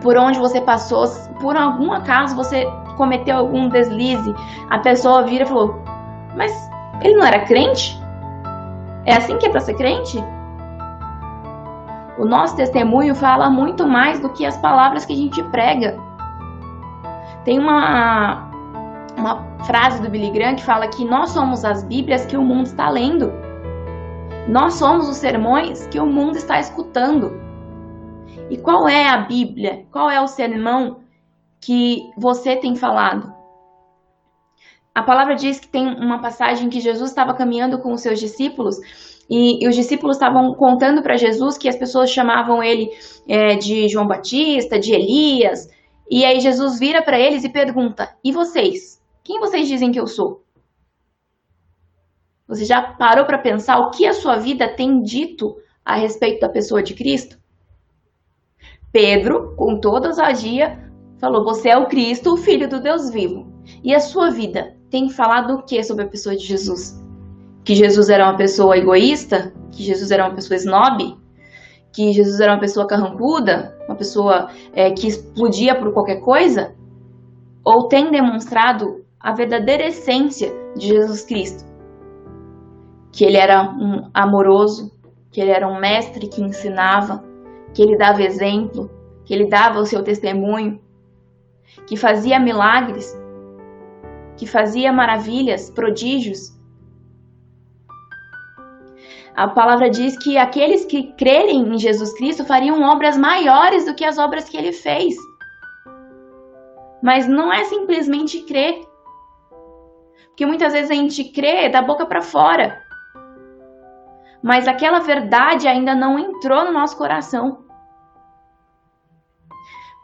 por 0.00 0.16
onde 0.16 0.38
você 0.38 0.60
passou, 0.60 1.06
por 1.40 1.54
algum 1.54 1.92
acaso 1.92 2.34
você 2.34 2.64
cometeu 2.96 3.36
algum 3.36 3.68
deslize, 3.68 4.34
a 4.70 4.78
pessoa 4.78 5.24
vira 5.24 5.44
e 5.44 5.46
falou: 5.46 5.82
Mas 6.34 6.50
ele 7.02 7.16
não 7.16 7.26
era 7.26 7.40
crente? 7.40 8.00
É 9.04 9.14
assim 9.14 9.36
que 9.36 9.46
é 9.46 9.50
para 9.50 9.60
ser 9.60 9.74
crente? 9.74 10.24
O 12.18 12.24
nosso 12.24 12.56
testemunho 12.56 13.14
fala 13.14 13.48
muito 13.48 13.86
mais 13.86 14.18
do 14.18 14.28
que 14.28 14.44
as 14.44 14.56
palavras 14.58 15.06
que 15.06 15.12
a 15.12 15.16
gente 15.16 15.40
prega. 15.44 15.96
Tem 17.44 17.60
uma, 17.60 18.50
uma 19.16 19.44
frase 19.64 20.02
do 20.02 20.10
Billy 20.10 20.30
Graham 20.30 20.56
que 20.56 20.64
fala 20.64 20.88
que 20.88 21.04
nós 21.04 21.30
somos 21.30 21.64
as 21.64 21.84
Bíblias 21.84 22.26
que 22.26 22.36
o 22.36 22.42
mundo 22.42 22.66
está 22.66 22.90
lendo. 22.90 23.32
Nós 24.48 24.74
somos 24.74 25.08
os 25.08 25.16
sermões 25.16 25.86
que 25.86 26.00
o 26.00 26.06
mundo 26.06 26.36
está 26.36 26.58
escutando. 26.58 27.40
E 28.50 28.56
qual 28.56 28.88
é 28.88 29.08
a 29.08 29.18
Bíblia? 29.18 29.86
Qual 29.92 30.10
é 30.10 30.20
o 30.20 30.26
sermão 30.26 30.98
que 31.60 32.10
você 32.16 32.56
tem 32.56 32.74
falado? 32.74 33.32
A 34.92 35.02
palavra 35.02 35.36
diz 35.36 35.60
que 35.60 35.68
tem 35.68 35.86
uma 35.86 36.18
passagem 36.18 36.68
que 36.68 36.80
Jesus 36.80 37.10
estava 37.10 37.32
caminhando 37.32 37.78
com 37.78 37.92
os 37.92 38.00
seus 38.00 38.18
discípulos 38.18 38.76
e, 39.28 39.62
e 39.62 39.68
os 39.68 39.74
discípulos 39.74 40.16
estavam 40.16 40.54
contando 40.54 41.02
para 41.02 41.16
Jesus 41.16 41.58
que 41.58 41.68
as 41.68 41.76
pessoas 41.76 42.10
chamavam 42.10 42.62
ele 42.62 42.90
é, 43.28 43.56
de 43.56 43.88
João 43.88 44.06
Batista, 44.06 44.78
de 44.78 44.92
Elias. 44.94 45.68
E 46.10 46.24
aí 46.24 46.40
Jesus 46.40 46.78
vira 46.78 47.02
para 47.02 47.18
eles 47.18 47.44
e 47.44 47.48
pergunta: 47.48 48.16
E 48.24 48.32
vocês? 48.32 49.02
Quem 49.22 49.38
vocês 49.38 49.68
dizem 49.68 49.92
que 49.92 50.00
eu 50.00 50.06
sou? 50.06 50.42
Você 52.46 52.64
já 52.64 52.80
parou 52.80 53.26
para 53.26 53.36
pensar 53.36 53.78
o 53.78 53.90
que 53.90 54.06
a 54.06 54.14
sua 54.14 54.36
vida 54.36 54.66
tem 54.66 55.02
dito 55.02 55.56
a 55.84 55.96
respeito 55.96 56.40
da 56.40 56.48
pessoa 56.48 56.82
de 56.82 56.94
Cristo? 56.94 57.38
Pedro, 58.90 59.54
com 59.56 59.78
toda 59.78 60.08
ousadia, 60.08 60.90
falou: 61.20 61.44
Você 61.44 61.68
é 61.68 61.76
o 61.76 61.88
Cristo, 61.88 62.32
o 62.32 62.36
Filho 62.38 62.66
do 62.66 62.80
Deus 62.80 63.10
vivo. 63.10 63.46
E 63.84 63.94
a 63.94 64.00
sua 64.00 64.30
vida 64.30 64.74
tem 64.88 65.10
falado 65.10 65.56
o 65.56 65.62
que 65.62 65.82
sobre 65.84 66.04
a 66.04 66.08
pessoa 66.08 66.34
de 66.34 66.46
Jesus? 66.46 67.07
Que 67.64 67.74
Jesus 67.74 68.08
era 68.08 68.24
uma 68.24 68.36
pessoa 68.36 68.76
egoísta, 68.76 69.52
que 69.70 69.82
Jesus 69.82 70.10
era 70.10 70.26
uma 70.26 70.34
pessoa 70.34 70.56
snob, 70.56 71.16
que 71.92 72.12
Jesus 72.12 72.40
era 72.40 72.52
uma 72.52 72.60
pessoa 72.60 72.86
carrancuda, 72.86 73.76
uma 73.88 73.96
pessoa 73.96 74.48
é, 74.72 74.90
que 74.90 75.08
explodia 75.08 75.74
por 75.74 75.92
qualquer 75.92 76.20
coisa, 76.20 76.74
ou 77.64 77.88
tem 77.88 78.10
demonstrado 78.10 79.04
a 79.20 79.32
verdadeira 79.32 79.86
essência 79.86 80.52
de 80.76 80.88
Jesus 80.88 81.22
Cristo, 81.22 81.64
que 83.12 83.24
ele 83.24 83.36
era 83.36 83.62
um 83.62 84.10
amoroso, 84.14 84.92
que 85.30 85.40
ele 85.40 85.50
era 85.50 85.66
um 85.66 85.78
mestre 85.78 86.28
que 86.28 86.40
ensinava, 86.40 87.24
que 87.74 87.82
ele 87.82 87.96
dava 87.96 88.22
exemplo, 88.22 88.90
que 89.24 89.34
ele 89.34 89.46
dava 89.46 89.80
o 89.80 89.86
seu 89.86 90.02
testemunho, 90.02 90.80
que 91.86 91.96
fazia 91.96 92.38
milagres, 92.38 93.14
que 94.36 94.46
fazia 94.46 94.92
maravilhas, 94.92 95.68
prodígios, 95.70 96.57
a 99.38 99.46
palavra 99.46 99.88
diz 99.88 100.18
que 100.18 100.36
aqueles 100.36 100.84
que 100.84 101.12
crerem 101.12 101.60
em 101.60 101.78
Jesus 101.78 102.12
Cristo 102.14 102.44
fariam 102.44 102.82
obras 102.82 103.16
maiores 103.16 103.84
do 103.84 103.94
que 103.94 104.04
as 104.04 104.18
obras 104.18 104.48
que 104.48 104.56
ele 104.56 104.72
fez. 104.72 105.14
Mas 107.00 107.28
não 107.28 107.52
é 107.52 107.62
simplesmente 107.62 108.42
crer. 108.42 108.84
Porque 110.26 110.44
muitas 110.44 110.72
vezes 110.72 110.90
a 110.90 110.94
gente 110.94 111.22
crê 111.22 111.68
da 111.68 111.80
boca 111.80 112.04
para 112.04 112.20
fora. 112.20 112.82
Mas 114.42 114.66
aquela 114.66 114.98
verdade 114.98 115.68
ainda 115.68 115.94
não 115.94 116.18
entrou 116.18 116.64
no 116.64 116.72
nosso 116.72 116.98
coração. 116.98 117.64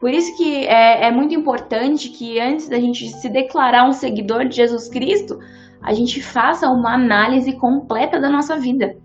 Por 0.00 0.10
isso 0.10 0.36
que 0.36 0.64
é, 0.64 1.06
é, 1.06 1.10
muito 1.10 1.34
importante 1.34 2.08
que 2.10 2.38
antes 2.38 2.68
da 2.68 2.78
gente 2.78 3.08
se 3.08 3.28
declarar 3.28 3.84
um 3.84 3.92
seguidor 3.92 4.44
de 4.44 4.54
Jesus 4.54 4.88
Cristo, 4.88 5.40
a 5.82 5.92
gente 5.92 6.22
faça 6.22 6.70
uma 6.70 6.94
análise 6.94 7.52
completa 7.56 8.20
da 8.20 8.30
nossa 8.30 8.56
vida. 8.56 9.02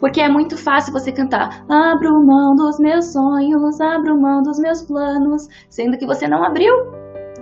Porque 0.00 0.20
é 0.20 0.28
muito 0.28 0.56
fácil 0.56 0.92
você 0.92 1.10
cantar 1.10 1.64
Abro 1.68 2.24
mão 2.24 2.54
dos 2.54 2.78
meus 2.78 3.12
sonhos, 3.12 3.80
abro 3.80 4.20
mão 4.20 4.42
dos 4.42 4.58
meus 4.58 4.82
planos, 4.82 5.48
sendo 5.68 5.98
que 5.98 6.06
você 6.06 6.28
não 6.28 6.44
abriu. 6.44 6.72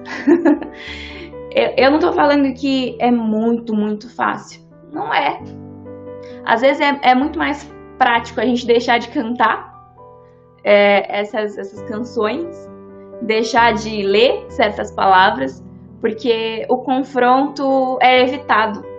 eu 1.77 1.91
não 1.91 1.99
tô 1.99 2.13
falando 2.13 2.53
que 2.55 2.97
é 3.01 3.11
muito, 3.11 3.75
muito 3.75 4.15
fácil. 4.15 4.63
Não 4.93 5.13
é. 5.13 5.41
Às 6.45 6.61
vezes 6.61 6.81
é, 6.81 6.99
é 7.03 7.15
muito 7.15 7.39
mais 7.39 7.71
prático 7.99 8.41
a 8.41 8.45
gente 8.45 8.67
deixar 8.67 8.99
de 8.99 9.09
cantar 9.09 9.75
é, 10.65 11.21
essas, 11.21 11.59
essas 11.59 11.83
canções, 11.83 12.69
deixar 13.23 13.75
de 13.75 14.03
ler 14.03 14.45
certas 14.49 14.93
palavras, 14.93 15.65
porque 16.01 16.67
o 16.69 16.79
confronto 16.79 17.99
é 18.01 18.23
evitado 18.23 18.96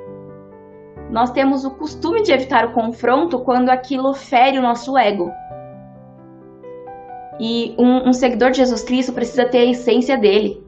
nós 1.10 1.32
temos 1.32 1.64
o 1.64 1.72
costume 1.72 2.22
de 2.22 2.32
evitar 2.32 2.66
o 2.66 2.74
confronto 2.74 3.40
quando 3.40 3.70
aquilo 3.70 4.14
fere 4.14 4.58
o 4.58 4.62
nosso 4.62 4.98
ego. 4.98 5.32
E 7.40 7.76
um, 7.78 8.10
um 8.10 8.14
seguidor 8.14 8.52
de 8.52 8.58
Jesus 8.58 8.82
Cristo 8.84 9.14
precisa 9.14 9.46
ter 9.46 9.60
a 9.60 9.72
essência 9.72 10.18
dele. 10.18 10.66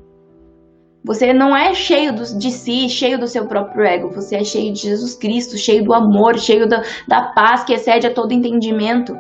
Você 1.04 1.34
não 1.34 1.56
é 1.56 1.73
cheio 1.73 2.13
do, 2.13 2.38
de 2.38 2.52
si, 2.52 2.89
cheio 2.89 3.17
do 3.17 3.28
seu 3.28 3.47
próprio 3.47 3.86
ego. 3.86 4.10
Você 4.12 4.36
é 4.36 4.43
cheio 4.43 4.71
de 4.71 4.82
Jesus 4.82 5.15
Cristo, 5.15 5.58
cheio 5.58 5.84
do 5.84 5.93
amor, 5.93 6.38
cheio 6.38 6.67
da, 6.67 6.84
da 7.08 7.32
paz 7.34 7.63
que 7.63 7.73
excede 7.73 8.08
a 8.08 8.13
todo 8.13 8.34
entendimento, 8.34 9.17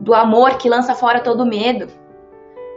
do 0.00 0.14
amor 0.14 0.58
que 0.58 0.68
lança 0.68 0.94
fora 0.94 1.20
todo 1.20 1.46
medo. 1.46 1.88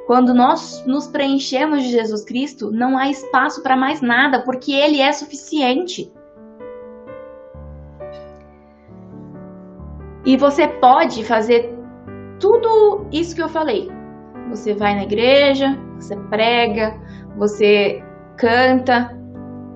Quando 0.07 0.33
nós 0.33 0.83
nos 0.85 1.07
preenchemos 1.07 1.83
de 1.83 1.89
Jesus 1.89 2.25
Cristo, 2.25 2.71
não 2.71 2.97
há 2.97 3.09
espaço 3.09 3.61
para 3.61 3.77
mais 3.77 4.01
nada, 4.01 4.41
porque 4.41 4.71
Ele 4.73 4.99
é 4.99 5.11
suficiente. 5.11 6.11
E 10.25 10.37
você 10.37 10.67
pode 10.67 11.23
fazer 11.23 11.73
tudo 12.39 13.05
isso 13.11 13.35
que 13.35 13.41
eu 13.41 13.49
falei. 13.49 13.91
Você 14.49 14.73
vai 14.73 14.95
na 14.95 15.03
igreja, 15.03 15.77
você 15.97 16.15
prega, 16.15 16.95
você 17.37 18.03
canta 18.37 19.17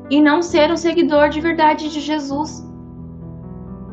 e 0.10 0.21
não 0.21 0.41
ser 0.41 0.71
um 0.71 0.77
seguidor 0.77 1.29
de 1.29 1.41
verdade 1.41 1.89
de 1.89 1.99
Jesus. 1.99 2.65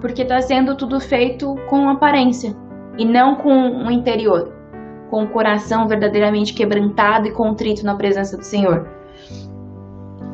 Porque 0.01 0.23
está 0.23 0.41
sendo 0.41 0.77
tudo 0.77 1.01
feito 1.01 1.57
com 1.69 1.89
aparência 1.89 2.55
e 2.99 3.05
não 3.05 3.37
com 3.37 3.87
o 3.87 3.91
interior, 3.91 4.53
com 5.11 5.25
o 5.25 5.29
coração 5.29 5.89
verdadeiramente 5.89 6.55
quebrantado 6.55 7.27
e 7.27 7.33
contrito 7.33 7.85
na 7.85 7.95
presença 7.95 8.37
do 8.37 8.45
Senhor. 8.45 8.89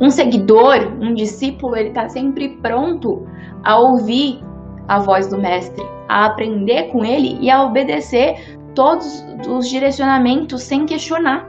Um 0.01 0.11
seguidor, 0.11 0.77
um 1.01 1.15
discípulo, 1.15 1.77
ele 1.77 1.91
está 1.91 2.09
sempre 2.09 2.57
pronto 2.63 3.27
a 3.63 3.79
ouvir 3.79 4.43
a 4.91 4.99
voz 4.99 5.29
do 5.29 5.39
mestre, 5.39 5.87
a 6.09 6.27
aprender 6.27 6.91
com 6.91 7.05
ele 7.05 7.39
e 7.41 7.49
a 7.49 7.63
obedecer 7.63 8.59
todos 8.75 9.25
os 9.49 9.69
direcionamentos 9.69 10.65
sem 10.65 10.85
questionar. 10.85 11.49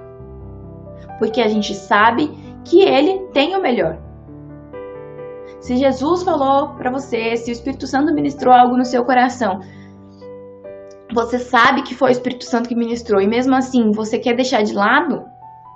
Porque 1.17 1.41
a 1.41 1.47
gente 1.47 1.73
sabe 1.73 2.30
que 2.63 2.84
ele 2.84 3.17
tem 3.34 3.56
o 3.56 3.62
melhor. 3.62 3.97
Se 5.60 5.75
Jesus 5.75 6.21
falou 6.21 6.75
para 6.75 6.91
você, 6.91 7.36
se 7.36 7.49
o 7.49 7.54
Espírito 7.54 7.88
Santo 7.88 8.13
ministrou 8.13 8.54
algo 8.54 8.77
no 8.77 8.86
seu 8.86 9.04
coração, 9.04 9.62
você 11.12 11.39
sabe 11.39 11.82
que 11.82 11.95
foi 11.95 12.10
o 12.10 12.12
Espírito 12.12 12.45
Santo 12.45 12.69
que 12.69 12.75
ministrou 12.75 13.19
e 13.19 13.27
mesmo 13.27 13.56
assim 13.56 13.91
você 13.91 14.19
quer 14.19 14.36
deixar 14.36 14.62
de 14.62 14.73
lado, 14.73 15.25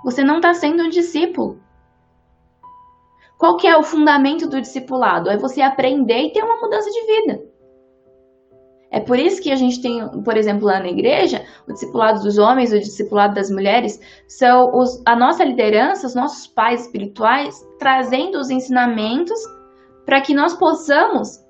você 0.03 0.23
não 0.23 0.35
está 0.35 0.53
sendo 0.53 0.83
um 0.83 0.89
discípulo. 0.89 1.59
Qual 3.39 3.57
que 3.57 3.65
é 3.65 3.75
o 3.75 3.81
fundamento 3.81 4.47
do 4.47 4.61
discipulado? 4.61 5.31
É 5.31 5.35
você 5.37 5.63
aprender 5.63 6.27
e 6.27 6.31
ter 6.31 6.43
uma 6.43 6.61
mudança 6.61 6.91
de 6.91 7.05
vida. 7.07 7.44
É 8.95 9.01
por 9.01 9.19
isso 9.19 9.41
que 9.41 9.51
a 9.51 9.57
gente 9.57 9.81
tem, 9.81 10.07
por 10.23 10.37
exemplo, 10.37 10.67
lá 10.67 10.79
na 10.79 10.87
igreja, 10.87 11.45
o 11.67 11.73
discipulado 11.73 12.23
dos 12.23 12.37
homens, 12.37 12.71
o 12.71 12.79
discipulado 12.79 13.35
das 13.35 13.51
mulheres, 13.51 13.99
são 14.25 14.73
os, 14.73 15.03
a 15.05 15.17
nossa 15.17 15.43
liderança, 15.43 16.07
os 16.07 16.15
nossos 16.15 16.47
pais 16.47 16.85
espirituais, 16.85 17.53
trazendo 17.77 18.39
os 18.39 18.49
ensinamentos 18.49 19.37
para 20.05 20.21
que 20.21 20.33
nós 20.33 20.53
possamos 20.53 21.43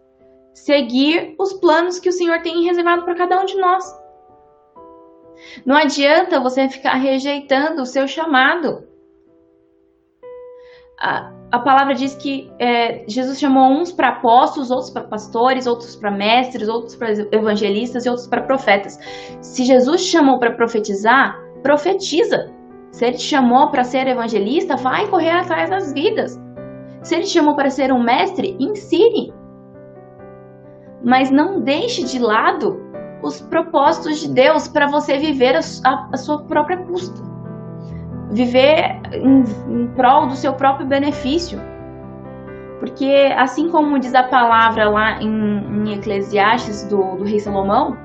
seguir 0.55 1.35
os 1.39 1.53
planos 1.53 1.99
que 1.99 2.09
o 2.09 2.11
Senhor 2.11 2.41
tem 2.41 2.63
reservado 2.63 3.05
para 3.05 3.13
cada 3.13 3.39
um 3.39 3.45
de 3.45 3.55
nós. 3.57 3.85
Não 5.63 5.75
adianta 5.75 6.39
você 6.39 6.67
ficar 6.67 6.95
rejeitando 6.95 7.83
o 7.83 7.85
seu 7.85 8.07
chamado. 8.07 8.87
A, 10.99 11.31
a 11.51 11.59
palavra 11.59 11.93
diz 11.93 12.15
que 12.15 12.51
é, 12.59 13.03
Jesus 13.07 13.39
chamou 13.39 13.71
uns 13.71 13.91
para 13.91 14.09
apóstolos, 14.09 14.71
outros 14.71 14.89
para 14.89 15.03
pastores, 15.03 15.67
outros 15.67 15.95
para 15.95 16.11
mestres, 16.11 16.67
outros 16.67 16.95
para 16.95 17.11
evangelistas 17.31 18.05
e 18.05 18.09
outros 18.09 18.27
para 18.27 18.41
profetas. 18.41 18.97
Se 19.41 19.63
Jesus 19.63 20.01
chamou 20.01 20.39
para 20.39 20.51
profetizar, 20.51 21.39
profetiza. 21.63 22.51
Se 22.91 23.05
ele 23.05 23.17
te 23.17 23.23
chamou 23.23 23.69
para 23.69 23.83
ser 23.83 24.07
evangelista, 24.07 24.75
vai 24.75 25.07
correr 25.07 25.31
atrás 25.31 25.69
das 25.69 25.93
vidas. 25.93 26.39
Se 27.03 27.15
ele 27.15 27.23
te 27.23 27.29
chamou 27.29 27.55
para 27.55 27.69
ser 27.69 27.91
um 27.91 28.01
mestre, 28.01 28.55
ensine 28.59 29.33
mas 31.05 31.29
não 31.29 31.61
deixe 31.61 32.03
de 32.03 32.17
lado 32.17 32.81
os 33.21 33.39
propósitos 33.39 34.21
de 34.21 34.33
Deus 34.33 34.67
para 34.67 34.87
você 34.87 35.19
viver 35.19 35.55
a, 35.55 35.59
a, 35.85 36.09
a, 36.11 36.17
sua 36.17 36.43
própria 36.45 36.77
custa. 36.77 37.21
Viver 38.35 38.99
em, 39.13 39.43
em 39.69 39.87
prol 39.95 40.27
do 40.27 40.35
seu 40.35 40.53
próprio 40.53 40.85
benefício. 40.85 41.59
Porque, 42.79 43.33
assim 43.37 43.69
como 43.69 43.97
diz 43.97 44.13
a 44.13 44.23
palavra 44.23 44.89
lá 44.89 45.21
em, 45.21 45.29
em 45.29 45.93
Eclesiastes 45.93 46.83
do, 46.83 47.15
do 47.15 47.23
rei 47.23 47.39
Salomão, 47.39 47.97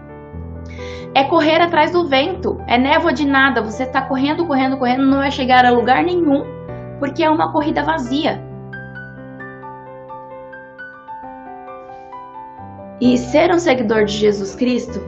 é 1.15 1.25
correr 1.25 1.61
atrás 1.61 1.91
do 1.91 2.07
vento, 2.07 2.61
é 2.69 2.79
névoa 2.79 3.13
de 3.13 3.27
nada. 3.27 3.61
Você 3.61 3.83
está 3.83 4.03
correndo, 4.03 4.47
correndo, 4.47 4.79
correndo, 4.79 5.05
não 5.05 5.19
vai 5.19 5.33
chegar 5.33 5.65
a 5.65 5.71
lugar 5.71 6.05
nenhum, 6.05 6.45
porque 7.01 7.25
é 7.25 7.29
uma 7.29 7.53
corrida 7.53 7.83
vazia. 7.83 8.41
E 13.01 13.19
ser 13.19 13.51
um 13.51 13.59
seguidor 13.59 14.05
de 14.05 14.13
Jesus 14.13 14.55
Cristo 14.55 15.01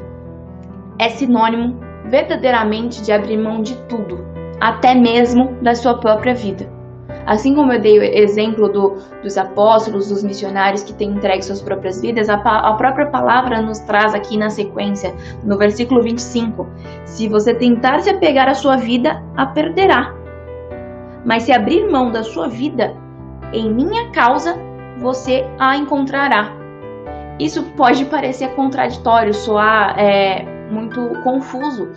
é 0.98 1.08
sinônimo 1.10 1.78
verdadeiramente 2.06 3.02
de 3.02 3.12
abrir 3.12 3.36
mão 3.36 3.62
de 3.62 3.76
tudo, 3.86 4.31
até 4.62 4.94
mesmo 4.94 5.56
da 5.60 5.74
sua 5.74 5.98
própria 5.98 6.36
vida. 6.36 6.70
Assim 7.26 7.52
como 7.52 7.72
eu 7.72 7.80
dei 7.80 7.98
o 7.98 8.02
exemplo 8.02 8.68
do, 8.68 8.96
dos 9.20 9.36
apóstolos, 9.36 10.08
dos 10.08 10.22
missionários 10.22 10.84
que 10.84 10.92
têm 10.92 11.10
entregue 11.10 11.42
suas 11.42 11.60
próprias 11.60 12.00
vidas, 12.00 12.28
a, 12.28 12.34
a 12.36 12.74
própria 12.74 13.06
palavra 13.06 13.60
nos 13.60 13.80
traz 13.80 14.14
aqui 14.14 14.36
na 14.36 14.50
sequência, 14.50 15.12
no 15.42 15.58
versículo 15.58 16.00
25: 16.00 16.64
Se 17.04 17.28
você 17.28 17.52
tentar 17.52 18.00
se 18.02 18.10
apegar 18.10 18.48
à 18.48 18.54
sua 18.54 18.76
vida, 18.76 19.20
a 19.36 19.46
perderá. 19.46 20.14
Mas 21.24 21.42
se 21.42 21.52
abrir 21.52 21.90
mão 21.90 22.12
da 22.12 22.22
sua 22.22 22.48
vida, 22.48 22.94
em 23.52 23.68
minha 23.68 24.10
causa, 24.12 24.56
você 24.98 25.44
a 25.58 25.76
encontrará. 25.76 26.52
Isso 27.40 27.64
pode 27.76 28.04
parecer 28.04 28.54
contraditório, 28.54 29.34
soar 29.34 29.98
é, 29.98 30.44
muito 30.70 31.00
confuso, 31.24 31.88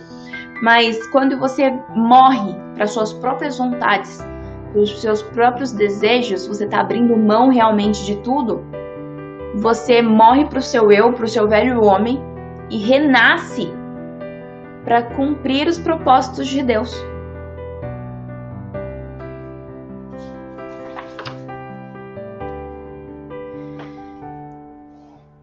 mas 0.62 1.06
quando 1.08 1.38
você 1.38 1.70
morre 1.94 2.54
para 2.74 2.86
suas 2.86 3.12
próprias 3.12 3.58
vontades, 3.58 4.24
para 4.72 4.80
os 4.80 5.00
seus 5.00 5.22
próprios 5.22 5.72
desejos, 5.72 6.46
você 6.46 6.64
está 6.64 6.80
abrindo 6.80 7.16
mão 7.16 7.48
realmente 7.48 8.04
de 8.04 8.16
tudo, 8.16 8.64
você 9.56 10.02
morre 10.02 10.44
para 10.46 10.58
o 10.58 10.62
seu 10.62 10.90
eu, 10.92 11.12
para 11.12 11.24
o 11.24 11.28
seu 11.28 11.48
velho 11.48 11.82
homem 11.82 12.22
e 12.70 12.78
renasce 12.78 13.72
para 14.84 15.02
cumprir 15.02 15.66
os 15.66 15.78
propósitos 15.78 16.46
de 16.46 16.62
Deus. 16.62 16.94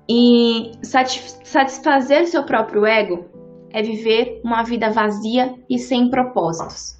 E 0.08 0.72
satisfazer 0.84 2.28
seu 2.28 2.44
próprio 2.44 2.86
ego 2.86 3.33
é 3.74 3.82
viver 3.82 4.40
uma 4.44 4.64
vida 4.64 4.92
vazia 4.92 5.56
e 5.68 5.80
sem 5.80 6.10
propósitos. 6.10 6.98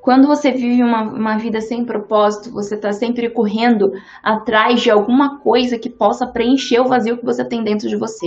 Quando 0.00 0.26
você 0.26 0.50
vive 0.50 0.82
uma, 0.82 1.02
uma 1.02 1.36
vida 1.36 1.60
sem 1.60 1.84
propósito, 1.84 2.50
você 2.52 2.74
está 2.74 2.92
sempre 2.92 3.28
correndo 3.30 3.92
atrás 4.22 4.80
de 4.80 4.90
alguma 4.90 5.40
coisa 5.40 5.78
que 5.78 5.90
possa 5.90 6.26
preencher 6.26 6.80
o 6.80 6.88
vazio 6.88 7.18
que 7.18 7.24
você 7.24 7.44
tem 7.44 7.62
dentro 7.62 7.88
de 7.88 7.96
você. 7.96 8.26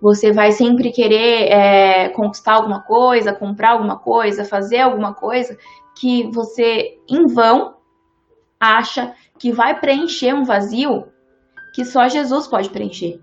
Você 0.00 0.32
vai 0.32 0.52
sempre 0.52 0.90
querer 0.90 1.50
é, 1.50 2.08
conquistar 2.10 2.54
alguma 2.54 2.82
coisa, 2.82 3.32
comprar 3.32 3.72
alguma 3.72 3.98
coisa, 3.98 4.44
fazer 4.44 4.80
alguma 4.80 5.14
coisa 5.14 5.56
que 5.98 6.30
você, 6.30 6.98
em 7.08 7.26
vão, 7.26 7.74
acha 8.60 9.14
que 9.38 9.50
vai 9.52 9.78
preencher 9.78 10.34
um 10.34 10.44
vazio 10.44 11.06
que 11.74 11.84
só 11.84 12.08
Jesus 12.08 12.46
pode 12.46 12.70
preencher. 12.70 13.20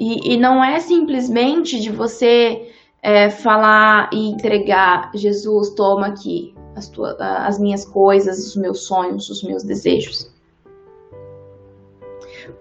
E, 0.00 0.32
e 0.32 0.36
não 0.38 0.64
é 0.64 0.80
simplesmente 0.80 1.78
de 1.78 1.90
você 1.90 2.72
é, 3.02 3.28
falar 3.28 4.08
e 4.10 4.30
entregar, 4.30 5.10
Jesus, 5.14 5.74
toma 5.74 6.06
aqui 6.06 6.54
as, 6.74 6.88
tuas, 6.88 7.20
as 7.20 7.58
minhas 7.58 7.84
coisas, 7.84 8.38
os 8.46 8.56
meus 8.56 8.86
sonhos, 8.86 9.28
os 9.28 9.42
meus 9.42 9.62
desejos. 9.62 10.34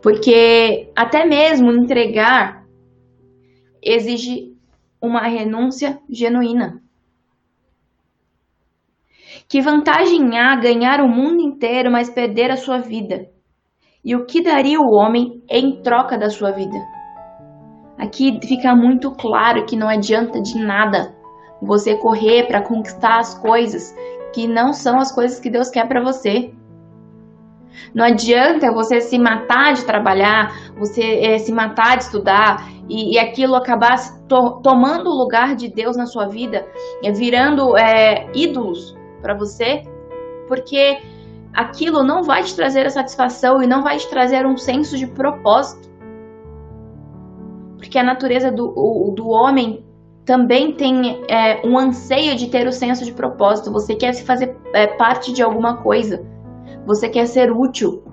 Porque 0.01 0.91
até 0.93 1.25
mesmo 1.25 1.71
entregar 1.71 2.67
exige 3.81 4.53
uma 5.01 5.21
renúncia 5.21 5.97
genuína. 6.09 6.83
Que 9.47 9.61
vantagem 9.61 10.37
há 10.37 10.57
ganhar 10.57 10.99
o 10.99 11.07
mundo 11.07 11.41
inteiro, 11.41 11.89
mas 11.89 12.09
perder 12.09 12.51
a 12.51 12.57
sua 12.57 12.79
vida? 12.79 13.29
E 14.03 14.13
o 14.13 14.25
que 14.25 14.43
daria 14.43 14.79
o 14.79 14.91
homem 14.91 15.41
em 15.49 15.81
troca 15.81 16.17
da 16.17 16.29
sua 16.29 16.51
vida? 16.51 16.98
Aqui 17.99 18.39
fica 18.41 18.73
muito 18.73 19.11
claro 19.11 19.65
que 19.65 19.75
não 19.75 19.89
adianta 19.89 20.41
de 20.41 20.57
nada 20.57 21.13
você 21.61 21.95
correr 21.95 22.47
para 22.47 22.61
conquistar 22.61 23.19
as 23.19 23.33
coisas 23.37 23.93
que 24.33 24.47
não 24.47 24.71
são 24.71 24.99
as 24.99 25.11
coisas 25.11 25.39
que 25.39 25.49
Deus 25.49 25.69
quer 25.69 25.87
para 25.87 26.01
você. 26.01 26.53
Não 27.93 28.05
adianta 28.05 28.71
você 28.71 29.01
se 29.01 29.17
matar 29.17 29.73
de 29.73 29.83
trabalhar, 29.83 30.53
você 30.77 31.19
é, 31.19 31.37
se 31.39 31.51
matar 31.51 31.97
de 31.97 32.03
estudar 32.03 32.69
e, 32.87 33.15
e 33.15 33.19
aquilo 33.19 33.55
acabar 33.55 33.97
to 34.27 34.59
tomando 34.61 35.09
o 35.09 35.17
lugar 35.17 35.55
de 35.55 35.67
Deus 35.67 35.97
na 35.97 36.05
sua 36.05 36.27
vida, 36.27 36.65
é, 37.03 37.11
virando 37.11 37.77
é, 37.77 38.29
ídolos 38.33 38.95
para 39.21 39.33
você, 39.33 39.83
porque 40.47 40.99
aquilo 41.53 42.03
não 42.03 42.23
vai 42.23 42.43
te 42.43 42.55
trazer 42.55 42.85
a 42.85 42.89
satisfação 42.89 43.61
e 43.61 43.67
não 43.67 43.81
vai 43.81 43.97
te 43.97 44.07
trazer 44.09 44.45
um 44.45 44.57
senso 44.57 44.97
de 44.97 45.07
propósito. 45.07 45.88
Porque 47.79 47.97
a 47.97 48.03
natureza 48.03 48.51
do, 48.51 49.13
do 49.15 49.29
homem 49.29 49.83
também 50.25 50.73
tem 50.73 51.23
é, 51.29 51.65
um 51.65 51.77
anseio 51.77 52.35
de 52.35 52.49
ter 52.49 52.67
o 52.67 52.71
senso 52.71 53.05
de 53.05 53.13
propósito. 53.13 53.71
Você 53.71 53.95
quer 53.95 54.13
se 54.13 54.23
fazer 54.25 54.55
é, 54.73 54.85
parte 54.85 55.31
de 55.31 55.41
alguma 55.41 55.77
coisa. 55.77 56.23
Você 56.85 57.07
quer 57.09 57.25
ser 57.25 57.51
útil. 57.51 58.03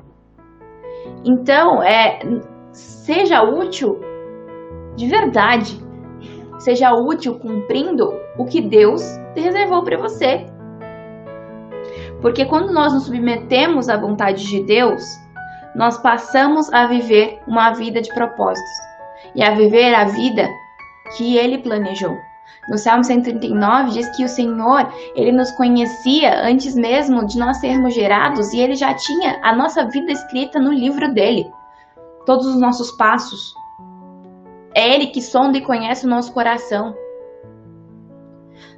Então, 1.25 1.83
é, 1.83 2.21
seja 2.73 3.43
útil 3.43 4.01
de 4.95 5.09
verdade. 5.09 5.85
Seja 6.59 6.95
útil 6.95 7.39
cumprindo 7.39 8.15
o 8.39 8.45
que 8.45 8.61
Deus 8.61 9.03
reservou 9.35 9.83
para 9.83 9.99
você. 9.99 10.47
Porque 12.23 12.47
quando 12.47 12.73
nós 12.73 12.95
nos 12.95 13.05
submetemos 13.05 13.89
à 13.89 13.97
vontade 13.97 14.47
de 14.47 14.63
Deus, 14.63 15.03
nós 15.75 15.99
passamos 15.99 16.73
a 16.73 16.87
viver 16.87 17.41
uma 17.47 17.73
vida 17.73 18.01
de 18.01 18.09
propósitos 18.15 18.96
e 19.37 19.43
a 19.43 19.55
viver 19.55 19.95
a 19.95 20.05
vida 20.05 20.49
que 21.17 21.37
Ele 21.37 21.59
planejou. 21.59 22.19
No 22.69 22.77
Salmo 22.77 23.05
139 23.05 23.91
diz 23.91 24.09
que 24.17 24.25
o 24.25 24.29
Senhor, 24.29 24.93
ele 25.15 25.31
nos 25.31 25.53
conhecia 25.53 26.45
antes 26.45 26.75
mesmo 26.75 27.25
de 27.25 27.39
nós 27.39 27.59
sermos 27.59 27.95
gerados 27.95 28.53
e 28.53 28.59
ele 28.59 28.75
já 28.75 28.93
tinha 28.95 29.39
a 29.43 29.55
nossa 29.55 29.85
vida 29.85 30.11
escrita 30.11 30.59
no 30.59 30.73
livro 30.73 31.13
dele. 31.15 31.49
Todos 32.25 32.47
os 32.47 32.61
nossos 32.61 32.91
passos. 32.93 33.55
É 34.75 34.95
ele 34.95 35.07
que 35.07 35.23
sonda 35.23 35.59
e 35.59 35.63
conhece 35.63 36.07
o 36.07 36.09
nosso 36.09 36.33
coração. 36.33 36.95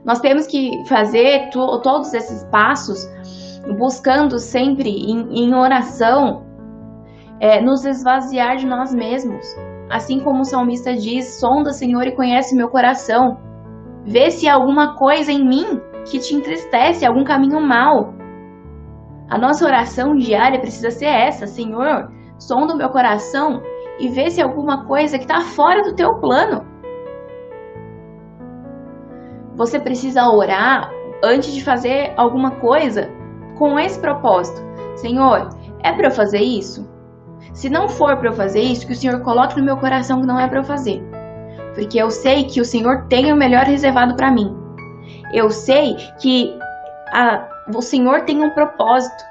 Nós 0.04 0.20
temos 0.20 0.46
que 0.46 0.84
fazer 0.86 1.48
todos 1.50 2.12
esses 2.12 2.44
passos 2.44 3.08
buscando 3.78 4.38
sempre 4.38 4.90
em, 4.90 5.44
em 5.44 5.54
oração 5.54 6.46
é, 7.40 7.60
nos 7.60 7.84
esvaziar 7.84 8.56
de 8.56 8.66
nós 8.66 8.94
mesmos. 8.94 9.46
Assim 9.90 10.20
como 10.20 10.40
o 10.40 10.44
salmista 10.44 10.94
diz: 10.94 11.38
sonda, 11.40 11.72
Senhor, 11.72 12.06
e 12.06 12.14
conhece 12.14 12.54
meu 12.54 12.68
coração. 12.68 13.38
Vê 14.04 14.30
se 14.30 14.48
há 14.48 14.54
alguma 14.54 14.96
coisa 14.96 15.32
em 15.32 15.46
mim 15.46 15.80
que 16.04 16.18
te 16.18 16.34
entristece, 16.34 17.04
algum 17.04 17.24
caminho 17.24 17.60
mal. 17.60 18.14
A 19.28 19.36
nossa 19.38 19.64
oração 19.64 20.14
diária 20.14 20.60
precisa 20.60 20.90
ser 20.90 21.06
essa: 21.06 21.46
Senhor, 21.46 22.10
sonda 22.38 22.74
o 22.74 22.76
meu 22.76 22.88
coração 22.90 23.62
e 23.98 24.08
vê 24.08 24.30
se 24.30 24.40
há 24.40 24.44
alguma 24.44 24.86
coisa 24.86 25.18
que 25.18 25.24
está 25.24 25.40
fora 25.40 25.82
do 25.82 25.94
teu 25.94 26.14
plano. 26.20 26.66
Você 29.56 29.80
precisa 29.80 30.28
orar 30.28 30.90
antes 31.22 31.52
de 31.52 31.64
fazer 31.64 32.12
alguma 32.16 32.52
coisa 32.52 33.10
com 33.58 33.78
esse 33.78 33.98
propósito. 33.98 34.62
Senhor, 34.96 35.48
é 35.82 35.92
para 35.92 36.06
eu 36.06 36.10
fazer 36.12 36.40
isso? 36.40 36.88
Se 37.52 37.68
não 37.68 37.88
for 37.88 38.16
para 38.16 38.28
eu 38.28 38.32
fazer 38.32 38.60
isso, 38.60 38.86
que 38.86 38.92
o 38.92 38.96
Senhor 38.96 39.20
coloque 39.20 39.58
no 39.58 39.64
meu 39.64 39.76
coração 39.76 40.20
que 40.20 40.26
não 40.26 40.38
é 40.38 40.46
para 40.46 40.58
eu 40.60 40.64
fazer. 40.64 41.02
Porque 41.74 41.98
eu 41.98 42.10
sei 42.10 42.44
que 42.44 42.60
o 42.60 42.64
Senhor 42.64 43.06
tem 43.08 43.32
o 43.32 43.36
melhor 43.36 43.64
reservado 43.64 44.14
para 44.16 44.30
mim. 44.30 44.56
Eu 45.32 45.50
sei 45.50 45.96
que 46.20 46.58
a, 47.12 47.48
o 47.74 47.80
Senhor 47.80 48.22
tem 48.22 48.42
um 48.42 48.50
propósito. 48.50 49.24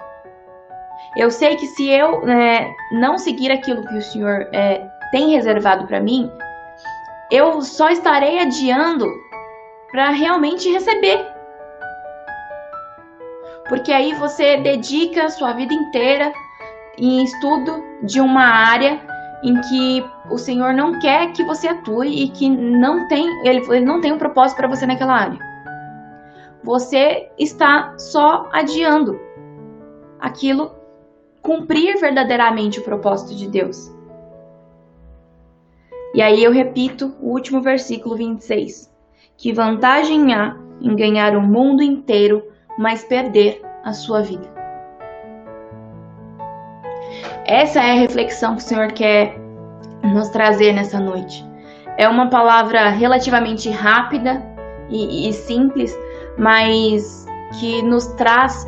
Eu 1.16 1.32
sei 1.32 1.56
que 1.56 1.66
se 1.68 1.90
eu 1.90 2.22
né, 2.26 2.74
não 2.92 3.18
seguir 3.18 3.52
aquilo 3.52 3.86
que 3.86 3.96
o 3.96 4.02
Senhor 4.02 4.48
é, 4.54 4.88
tem 5.12 5.32
reservado 5.32 5.88
para 5.88 6.00
mim, 6.00 6.32
eu 7.32 7.62
só 7.62 7.90
estarei 7.90 8.40
adiando 8.40 9.06
para 9.92 10.10
realmente 10.10 10.72
receber. 10.72 11.26
Porque 13.68 13.92
aí 13.92 14.14
você 14.14 14.58
dedica 14.58 15.26
a 15.26 15.30
sua 15.30 15.54
vida 15.54 15.74
inteira 15.74 16.32
em 16.98 17.24
estudo 17.24 17.84
de 18.04 18.20
uma 18.20 18.44
área 18.44 19.00
em 19.44 19.60
que 19.62 20.06
o 20.32 20.38
Senhor 20.38 20.74
não 20.74 21.00
quer 21.00 21.32
que 21.32 21.44
você 21.44 21.68
atue 21.68 22.24
e 22.24 22.30
que 22.30 22.50
não 22.50 23.08
tem, 23.08 23.28
ele, 23.48 23.60
ele 23.70 23.86
não 23.86 24.02
tem 24.02 24.12
um 24.12 24.18
propósito 24.18 24.58
para 24.58 24.68
você 24.68 24.86
naquela 24.86 25.14
área. 25.14 25.40
Você 26.64 27.30
está 27.38 27.94
só 27.98 28.50
adiando 28.52 29.20
aquilo 30.20 30.72
cumprir 31.42 32.00
verdadeiramente 32.00 32.80
o 32.80 32.84
propósito 32.84 33.36
de 33.36 33.48
Deus. 33.48 33.96
E 36.14 36.22
aí 36.22 36.44
eu 36.44 36.52
repito 36.52 37.16
o 37.22 37.30
último 37.30 37.62
versículo 37.62 38.16
26. 38.16 38.92
Que 39.38 39.54
vantagem 39.54 40.34
há 40.34 40.58
em 40.82 40.96
ganhar 40.96 41.36
o 41.38 41.42
mundo 41.42 41.84
inteiro, 41.84 42.44
mas 42.78 43.04
perder 43.04 43.62
a 43.84 43.94
sua 43.94 44.22
vida? 44.22 44.57
Essa 47.48 47.80
é 47.80 47.92
a 47.92 47.96
reflexão 47.96 48.56
que 48.58 48.62
o 48.62 48.66
Senhor 48.66 48.92
quer 48.92 49.40
nos 50.04 50.28
trazer 50.30 50.74
nessa 50.74 51.00
noite. 51.00 51.46
É 51.98 52.08
uma 52.08 52.30
palavra 52.30 52.90
relativamente 52.90 53.70
rápida 53.70 54.44
e, 54.90 55.30
e 55.30 55.34
simples, 55.34 55.98
mas 56.38 57.26
que 57.58 57.82
nos 57.82 58.08
traz 58.08 58.68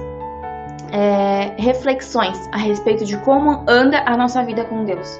é, 0.94 1.62
reflexões 1.62 2.48
a 2.54 2.58
respeito 2.58 3.04
de 3.04 3.18
como 3.18 3.65
anda 3.68 4.02
a 4.06 4.15
nossa 4.15 4.44
vida 4.46 4.63
com 4.63 4.86
Deus. 4.86 5.20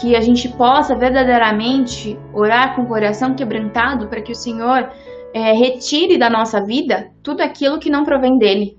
Que 0.00 0.16
a 0.16 0.22
gente 0.22 0.48
possa 0.48 0.96
verdadeiramente 0.96 2.18
orar 2.32 2.74
com 2.74 2.82
o 2.82 2.86
coração 2.86 3.34
quebrantado 3.34 4.08
para 4.08 4.22
que 4.22 4.32
o 4.32 4.34
Senhor 4.34 4.90
é, 5.34 5.52
retire 5.52 6.16
da 6.16 6.30
nossa 6.30 6.64
vida 6.64 7.10
tudo 7.22 7.42
aquilo 7.42 7.78
que 7.78 7.90
não 7.90 8.04
provém 8.04 8.38
dele, 8.38 8.78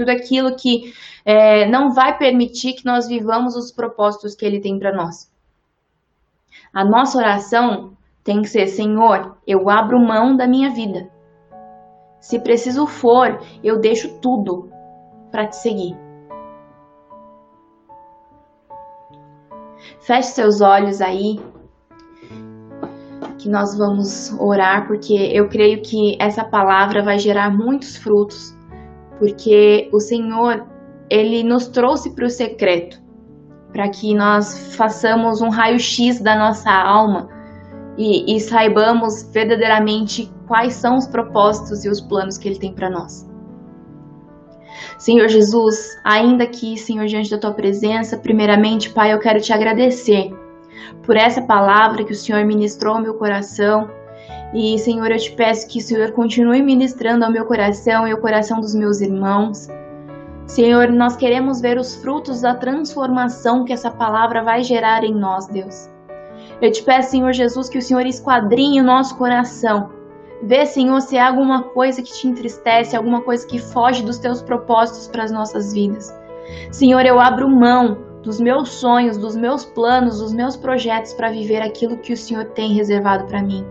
tudo 0.00 0.08
aquilo 0.08 0.56
que 0.56 0.94
é, 1.26 1.68
não 1.68 1.92
vai 1.92 2.16
permitir 2.16 2.72
que 2.72 2.86
nós 2.86 3.06
vivamos 3.06 3.54
os 3.54 3.70
propósitos 3.70 4.34
que 4.34 4.46
Ele 4.46 4.58
tem 4.58 4.78
para 4.78 4.94
nós. 4.94 5.30
A 6.72 6.82
nossa 6.82 7.18
oração 7.18 7.92
tem 8.24 8.40
que 8.40 8.48
ser: 8.48 8.66
Senhor, 8.66 9.36
eu 9.46 9.68
abro 9.68 10.00
mão 10.00 10.34
da 10.34 10.46
minha 10.46 10.70
vida. 10.70 11.10
Se 12.18 12.38
preciso 12.38 12.86
for, 12.86 13.40
eu 13.62 13.78
deixo 13.78 14.18
tudo 14.20 14.70
para 15.30 15.46
te 15.46 15.56
seguir. 15.56 15.94
Feche 20.00 20.28
seus 20.28 20.62
olhos 20.62 21.02
aí, 21.02 21.38
que 23.38 23.50
nós 23.50 23.76
vamos 23.76 24.32
orar, 24.40 24.86
porque 24.86 25.12
eu 25.12 25.48
creio 25.48 25.82
que 25.82 26.16
essa 26.18 26.42
palavra 26.42 27.02
vai 27.02 27.18
gerar 27.18 27.50
muitos 27.50 27.96
frutos, 27.96 28.54
porque 29.20 29.88
o 29.92 30.00
Senhor 30.00 30.66
ele 31.10 31.44
nos 31.44 31.68
trouxe 31.68 32.10
para 32.10 32.24
o 32.24 32.30
secreto, 32.30 33.00
para 33.72 33.88
que 33.88 34.14
nós 34.14 34.74
façamos 34.74 35.40
um 35.40 35.50
raio-x 35.50 36.20
da 36.20 36.34
nossa 36.34 36.70
alma 36.70 37.28
e, 37.98 38.34
e 38.34 38.40
saibamos 38.40 39.22
verdadeiramente 39.30 40.32
quais 40.48 40.72
são 40.72 40.96
os 40.96 41.06
propósitos 41.06 41.84
e 41.84 41.88
os 41.88 42.00
planos 42.00 42.38
que 42.38 42.48
Ele 42.48 42.58
tem 42.58 42.72
para 42.72 42.88
nós. 42.88 43.28
Senhor 44.98 45.28
Jesus, 45.28 45.98
ainda 46.04 46.44
aqui, 46.44 46.76
Senhor, 46.78 47.06
diante 47.06 47.30
da 47.30 47.38
tua 47.38 47.52
presença, 47.52 48.16
primeiramente, 48.16 48.90
Pai, 48.90 49.12
eu 49.12 49.18
quero 49.18 49.40
te 49.40 49.52
agradecer 49.52 50.32
por 51.02 51.16
essa 51.16 51.42
palavra 51.42 52.04
que 52.04 52.12
o 52.12 52.16
Senhor 52.16 52.44
ministrou 52.44 52.94
ao 52.94 53.02
meu 53.02 53.14
coração. 53.14 53.90
E, 54.52 54.76
Senhor, 54.78 55.10
eu 55.10 55.18
te 55.18 55.30
peço 55.32 55.68
que 55.68 55.78
o 55.78 55.82
Senhor 55.82 56.10
continue 56.12 56.60
ministrando 56.62 57.24
ao 57.24 57.30
meu 57.30 57.44
coração 57.44 58.06
e 58.06 58.10
ao 58.10 58.18
coração 58.18 58.60
dos 58.60 58.74
meus 58.74 59.00
irmãos. 59.00 59.68
Senhor, 60.46 60.88
nós 60.90 61.14
queremos 61.14 61.60
ver 61.60 61.78
os 61.78 61.94
frutos 61.94 62.40
da 62.40 62.54
transformação 62.54 63.64
que 63.64 63.72
essa 63.72 63.90
palavra 63.90 64.42
vai 64.42 64.64
gerar 64.64 65.04
em 65.04 65.14
nós, 65.14 65.46
Deus. 65.46 65.88
Eu 66.60 66.72
te 66.72 66.82
peço, 66.82 67.12
Senhor 67.12 67.32
Jesus, 67.32 67.68
que 67.68 67.78
o 67.78 67.82
Senhor 67.82 68.04
esquadrinhe 68.04 68.80
o 68.80 68.84
nosso 68.84 69.16
coração. 69.16 69.90
Vê, 70.42 70.66
Senhor, 70.66 71.00
se 71.00 71.16
há 71.16 71.28
alguma 71.28 71.62
coisa 71.62 72.02
que 72.02 72.12
te 72.12 72.26
entristece, 72.26 72.96
alguma 72.96 73.20
coisa 73.20 73.46
que 73.46 73.58
foge 73.58 74.02
dos 74.02 74.18
teus 74.18 74.42
propósitos 74.42 75.06
para 75.06 75.22
as 75.22 75.30
nossas 75.30 75.72
vidas. 75.72 76.12
Senhor, 76.72 77.06
eu 77.06 77.20
abro 77.20 77.48
mão 77.48 77.98
dos 78.22 78.40
meus 78.40 78.70
sonhos, 78.70 79.16
dos 79.16 79.36
meus 79.36 79.64
planos, 79.64 80.18
dos 80.18 80.32
meus 80.32 80.56
projetos 80.56 81.12
para 81.12 81.30
viver 81.30 81.62
aquilo 81.62 81.98
que 81.98 82.12
o 82.12 82.16
Senhor 82.16 82.46
tem 82.46 82.72
reservado 82.72 83.24
para 83.26 83.42
mim. 83.42 83.64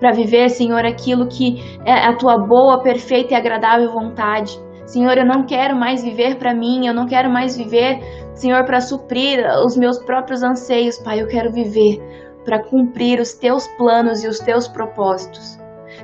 Para 0.00 0.12
viver, 0.12 0.48
Senhor, 0.48 0.84
aquilo 0.84 1.28
que 1.28 1.62
é 1.84 1.92
a 1.92 2.16
tua 2.16 2.38
boa, 2.38 2.82
perfeita 2.82 3.34
e 3.34 3.36
agradável 3.36 3.92
vontade. 3.92 4.58
Senhor, 4.86 5.16
eu 5.16 5.26
não 5.26 5.44
quero 5.44 5.76
mais 5.76 6.02
viver 6.02 6.36
para 6.36 6.54
mim, 6.54 6.86
eu 6.86 6.94
não 6.94 7.06
quero 7.06 7.30
mais 7.30 7.56
viver, 7.56 8.00
Senhor, 8.34 8.64
para 8.64 8.80
suprir 8.80 9.46
os 9.64 9.76
meus 9.76 9.98
próprios 9.98 10.42
anseios, 10.42 10.98
Pai. 10.98 11.20
Eu 11.20 11.28
quero 11.28 11.52
viver 11.52 12.02
para 12.44 12.58
cumprir 12.64 13.20
os 13.20 13.34
teus 13.34 13.68
planos 13.76 14.24
e 14.24 14.26
os 14.26 14.40
teus 14.40 14.66
propósitos. 14.66 15.59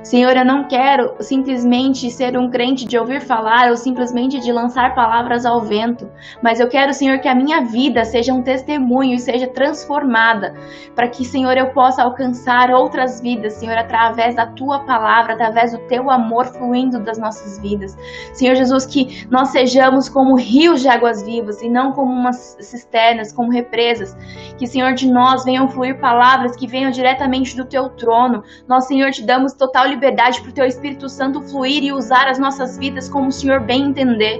Senhor, 0.07 0.37
eu 0.37 0.45
não 0.45 0.63
quero 0.63 1.15
simplesmente 1.19 2.09
ser 2.09 2.37
um 2.37 2.49
crente 2.49 2.85
de 2.85 2.97
ouvir 2.97 3.19
falar 3.19 3.69
ou 3.69 3.75
simplesmente 3.75 4.39
de 4.39 4.53
lançar 4.53 4.95
palavras 4.95 5.45
ao 5.45 5.59
vento, 5.59 6.09
mas 6.41 6.61
eu 6.61 6.69
quero, 6.69 6.93
Senhor, 6.93 7.19
que 7.19 7.27
a 7.27 7.35
minha 7.35 7.65
vida 7.65 8.05
seja 8.05 8.33
um 8.33 8.41
testemunho 8.41 9.15
e 9.15 9.19
seja 9.19 9.47
transformada, 9.47 10.55
para 10.95 11.09
que, 11.09 11.25
Senhor, 11.25 11.57
eu 11.57 11.71
possa 11.73 12.03
alcançar 12.03 12.71
outras 12.71 13.19
vidas, 13.19 13.55
Senhor, 13.55 13.77
através 13.77 14.33
da 14.33 14.45
tua 14.45 14.79
palavra, 14.85 15.33
através 15.33 15.73
do 15.73 15.79
teu 15.89 16.09
amor 16.09 16.45
fluindo 16.45 17.01
das 17.01 17.17
nossas 17.17 17.59
vidas. 17.59 17.97
Senhor 18.31 18.55
Jesus, 18.55 18.85
que 18.85 19.27
nós 19.29 19.49
sejamos 19.49 20.07
como 20.07 20.37
rios 20.37 20.79
de 20.79 20.87
águas 20.87 21.21
vivas 21.21 21.61
e 21.61 21.67
não 21.67 21.91
como 21.91 22.13
umas 22.13 22.55
cisternas, 22.61 23.33
como 23.33 23.51
represas. 23.51 24.15
Que, 24.57 24.67
Senhor, 24.67 24.93
de 24.93 25.11
nós 25.11 25.43
venham 25.43 25.67
fluir 25.67 25.99
palavras 25.99 26.55
que 26.55 26.65
venham 26.65 26.91
diretamente 26.91 27.57
do 27.57 27.65
teu 27.65 27.89
trono. 27.89 28.41
Nós, 28.69 28.87
Senhor, 28.87 29.11
te 29.11 29.25
damos 29.25 29.51
total 29.51 29.83
liberdade 29.83 29.96
liberdade 29.97 30.41
para 30.41 30.49
o 30.49 30.53
teu 30.53 30.65
Espírito 30.65 31.09
Santo 31.09 31.41
fluir 31.41 31.83
e 31.83 31.91
usar 31.91 32.27
as 32.27 32.37
nossas 32.37 32.77
vidas 32.77 33.09
como 33.09 33.27
o 33.27 33.31
Senhor 33.31 33.59
bem 33.59 33.85
entender. 33.85 34.39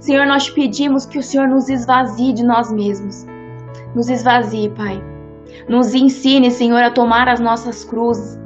Senhor, 0.00 0.26
nós 0.26 0.46
te 0.46 0.52
pedimos 0.52 1.04
que 1.04 1.18
o 1.18 1.22
Senhor 1.22 1.46
nos 1.46 1.68
esvazie 1.68 2.32
de 2.32 2.42
nós 2.42 2.72
mesmos. 2.72 3.26
Nos 3.94 4.08
esvazie, 4.08 4.70
Pai. 4.70 5.02
Nos 5.68 5.92
ensine, 5.92 6.50
Senhor, 6.50 6.82
a 6.82 6.90
tomar 6.90 7.28
as 7.28 7.40
nossas 7.40 7.84
cruzes. 7.84 8.38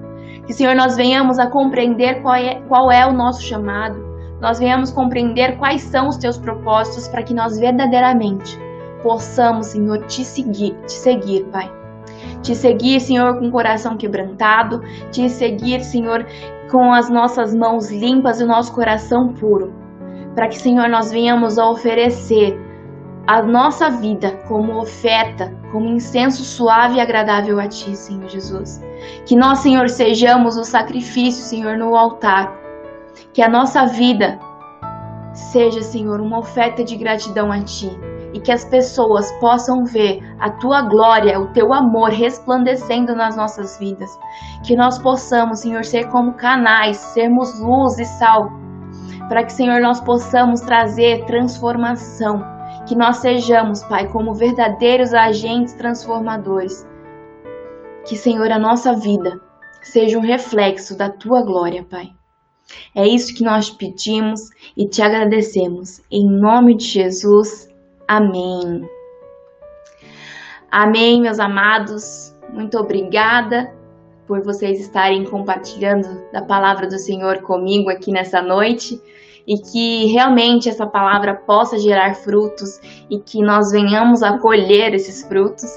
Que, 0.47 0.53
Senhor, 0.53 0.75
nós 0.75 0.97
venhamos 0.97 1.39
a 1.39 1.47
compreender 1.47 2.21
qual 2.23 2.35
é, 2.35 2.57
qual 2.67 2.91
é 2.91 3.07
o 3.07 3.13
nosso 3.13 3.43
chamado. 3.43 4.03
Nós 4.41 4.59
venhamos 4.59 4.91
compreender 4.91 5.57
quais 5.57 5.83
são 5.83 6.09
os 6.09 6.17
teus 6.17 6.37
propósitos 6.37 7.07
para 7.07 7.23
que 7.23 7.33
nós 7.33 7.59
verdadeiramente 7.59 8.59
possamos, 9.03 9.69
Senhor, 9.69 10.05
te 10.07 10.25
seguir, 10.25 10.75
te 10.87 10.93
seguir, 10.93 11.45
Pai. 11.53 11.82
Te 12.43 12.55
seguir, 12.55 13.01
Senhor, 13.01 13.39
com 13.39 13.49
o 13.49 13.51
coração 13.51 13.97
quebrantado, 13.97 14.83
te 15.11 15.29
seguir, 15.29 15.83
Senhor, 15.83 16.27
com 16.71 16.93
as 16.93 17.09
nossas 17.09 17.55
mãos 17.55 17.91
limpas 17.91 18.41
e 18.41 18.45
o 18.45 18.47
nosso 18.47 18.73
coração 18.73 19.33
puro, 19.33 19.73
para 20.35 20.49
que, 20.49 20.59
Senhor, 20.59 20.89
nós 20.89 21.11
venhamos 21.11 21.59
a 21.59 21.69
oferecer 21.69 22.59
a 23.27 23.41
nossa 23.43 23.89
vida 23.89 24.33
como 24.49 24.81
oferta, 24.81 25.55
como 25.71 25.87
incenso 25.87 26.43
suave 26.43 26.97
e 26.97 27.01
agradável 27.01 27.61
a 27.61 27.69
Ti, 27.69 27.95
Senhor 27.97 28.29
Jesus. 28.29 28.83
Que 29.25 29.37
nós, 29.37 29.61
Senhor, 29.61 29.89
sejamos 29.89 30.57
o 30.57 30.65
sacrifício, 30.65 31.45
Senhor, 31.45 31.77
no 31.77 31.97
altar. 31.97 32.53
Que 33.33 33.43
a 33.43 33.49
nossa 33.49 33.87
vida 33.87 34.39
seja, 35.33 35.83
Senhor, 35.83 36.21
uma 36.21 36.41
oferta 36.41 36.83
de 36.83 36.97
gratidão 36.97 37.53
a 37.53 37.61
Ti. 37.61 37.91
E 38.33 38.41
que 38.41 38.51
as 38.51 38.65
pessoas 38.65 39.31
possam 39.33 39.85
ver 39.85 40.23
a 40.39 40.51
Tua 40.51 40.83
glória, 40.83 41.39
o 41.39 41.49
Teu 41.49 41.73
amor 41.73 42.11
resplandecendo 42.11 43.15
nas 43.15 43.37
nossas 43.37 43.79
vidas. 43.79 44.11
Que 44.65 44.75
nós 44.75 44.99
possamos, 44.99 45.61
Senhor, 45.61 45.85
ser 45.85 46.09
como 46.09 46.35
canais, 46.35 46.97
sermos 46.97 47.59
luz 47.61 47.99
e 47.99 48.05
sal. 48.05 48.51
Para 49.29 49.45
que, 49.45 49.53
Senhor, 49.53 49.81
nós 49.81 50.01
possamos 50.01 50.61
trazer 50.61 51.25
transformação 51.27 52.53
que 52.87 52.95
nós 52.95 53.19
sejamos, 53.19 53.83
Pai, 53.85 54.09
como 54.09 54.35
verdadeiros 54.35 55.15
agentes 55.15 55.75
transformadores. 55.75 56.87
Que, 58.07 58.17
Senhor, 58.17 58.51
a 58.51 58.59
nossa 58.59 58.95
vida 58.95 59.41
seja 59.83 60.19
um 60.19 60.23
reflexo 60.23 60.97
da 60.97 61.09
tua 61.09 61.43
glória, 61.43 61.85
Pai. 61.85 62.11
É 62.95 63.07
isso 63.07 63.35
que 63.35 63.45
nós 63.45 63.71
pedimos 63.71 64.49
e 64.77 64.87
te 64.89 65.03
agradecemos. 65.03 66.01
Em 66.11 66.27
nome 66.27 66.77
de 66.77 66.85
Jesus. 66.87 67.69
Amém. 68.07 68.89
Amém, 70.71 71.21
meus 71.21 71.39
amados. 71.39 72.35
Muito 72.53 72.79
obrigada 72.79 73.73
por 74.27 74.43
vocês 74.43 74.81
estarem 74.81 75.25
compartilhando 75.25 76.23
da 76.33 76.43
palavra 76.43 76.87
do 76.87 76.99
Senhor 76.99 77.43
comigo 77.43 77.91
aqui 77.91 78.11
nessa 78.11 78.41
noite 78.41 79.01
e 79.47 79.59
que 79.59 80.07
realmente 80.07 80.69
essa 80.69 80.87
palavra 80.87 81.35
possa 81.35 81.79
gerar 81.79 82.15
frutos 82.15 82.81
e 83.11 83.19
que 83.19 83.43
nós 83.43 83.73
venhamos 83.73 84.23
a 84.23 84.39
colher 84.39 84.95
esses 84.95 85.27
frutos. 85.27 85.71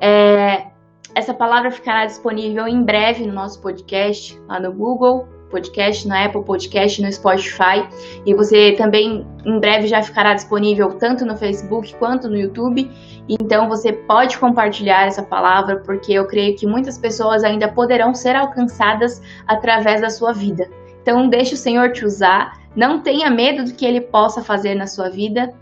É, 0.00 0.66
essa 1.14 1.32
palavra 1.32 1.70
ficará 1.70 2.06
disponível 2.06 2.66
em 2.66 2.82
breve 2.82 3.26
no 3.26 3.32
nosso 3.32 3.60
podcast, 3.60 4.40
lá 4.48 4.58
no 4.58 4.72
Google 4.72 5.39
Podcast, 5.50 6.06
na 6.06 6.24
Apple 6.24 6.44
Podcast, 6.44 7.02
no 7.02 7.12
Spotify. 7.12 7.86
E 8.24 8.34
você 8.34 8.72
também 8.72 9.26
em 9.44 9.60
breve 9.60 9.86
já 9.86 10.02
ficará 10.02 10.34
disponível 10.34 10.88
tanto 10.94 11.24
no 11.26 11.36
Facebook 11.36 11.94
quanto 11.96 12.28
no 12.28 12.36
YouTube. 12.36 12.90
Então 13.28 13.68
você 13.68 13.92
pode 13.92 14.38
compartilhar 14.38 15.06
essa 15.06 15.22
palavra, 15.22 15.78
porque 15.80 16.12
eu 16.12 16.26
creio 16.26 16.56
que 16.56 16.66
muitas 16.66 16.96
pessoas 16.96 17.44
ainda 17.44 17.68
poderão 17.68 18.14
ser 18.14 18.36
alcançadas 18.36 19.22
através 19.46 20.00
da 20.00 20.10
sua 20.10 20.32
vida. 20.32 20.70
Então 21.02 21.28
deixe 21.28 21.54
o 21.54 21.56
Senhor 21.56 21.92
te 21.92 22.04
usar 22.04 22.60
não 22.74 23.00
tenha 23.00 23.30
medo 23.30 23.64
do 23.64 23.74
que 23.74 23.84
ele 23.84 24.00
possa 24.00 24.42
fazer 24.42 24.74
na 24.74 24.86
sua 24.86 25.08
vida. 25.08 25.52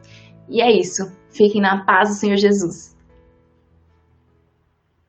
E 0.48 0.60
é 0.60 0.70
isso. 0.70 1.10
Fiquem 1.30 1.60
na 1.60 1.84
paz 1.84 2.10
do 2.10 2.14
Senhor 2.14 2.36
Jesus. 2.36 2.96